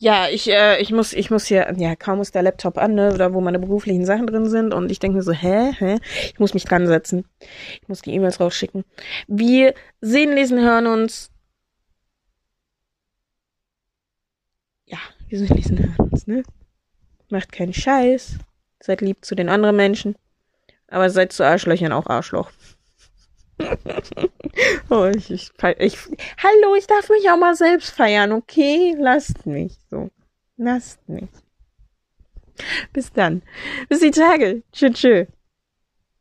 Ja, 0.00 0.28
ich, 0.28 0.48
äh, 0.48 0.80
ich 0.80 0.92
muss, 0.92 1.12
ich 1.12 1.28
muss 1.30 1.46
hier, 1.46 1.74
ja, 1.76 1.96
kaum 1.96 2.20
ist 2.20 2.34
der 2.36 2.42
Laptop 2.42 2.78
an, 2.78 2.94
ne, 2.94 3.14
da 3.18 3.34
wo 3.34 3.40
meine 3.40 3.58
beruflichen 3.58 4.04
Sachen 4.04 4.28
drin 4.28 4.48
sind 4.48 4.72
und 4.72 4.92
ich 4.92 5.00
denke 5.00 5.16
mir 5.16 5.22
so, 5.24 5.32
hä, 5.32 5.72
hä, 5.76 5.98
ich 6.32 6.38
muss 6.38 6.54
mich 6.54 6.64
dran 6.64 6.86
setzen. 6.86 7.24
Ich 7.82 7.88
muss 7.88 8.02
die 8.02 8.14
E-Mails 8.14 8.38
rausschicken. 8.38 8.84
Wir 9.26 9.74
sehen, 10.00 10.34
lesen, 10.34 10.60
hören 10.60 10.86
uns. 10.86 11.32
Ja, 14.86 14.98
wir 15.30 15.38
lesen, 15.40 15.78
hören 15.78 16.10
uns, 16.10 16.26
ne? 16.26 16.42
Macht 17.30 17.52
keinen 17.52 17.74
Scheiß. 17.74 18.38
Seid 18.80 19.00
lieb 19.00 19.24
zu 19.24 19.34
den 19.34 19.48
anderen 19.48 19.76
Menschen. 19.76 20.16
Aber 20.88 21.10
seid 21.10 21.32
zu 21.32 21.44
Arschlöchern 21.44 21.92
auch 21.92 22.06
Arschloch. 22.06 22.50
oh, 24.90 25.10
ich, 25.14 25.30
ich, 25.30 25.50
ich, 25.78 25.98
hallo, 26.42 26.74
ich 26.76 26.86
darf 26.86 27.10
mich 27.10 27.28
auch 27.28 27.36
mal 27.36 27.54
selbst 27.54 27.90
feiern, 27.90 28.32
okay? 28.32 28.94
Lasst 28.98 29.46
mich 29.46 29.76
so. 29.90 30.10
Lasst 30.56 31.06
mich. 31.08 31.28
Bis 32.92 33.12
dann. 33.12 33.42
Bis 33.88 34.00
die 34.00 34.10
Tage. 34.10 34.62
Tschüss, 34.72 34.94
tschüss. 34.94 35.26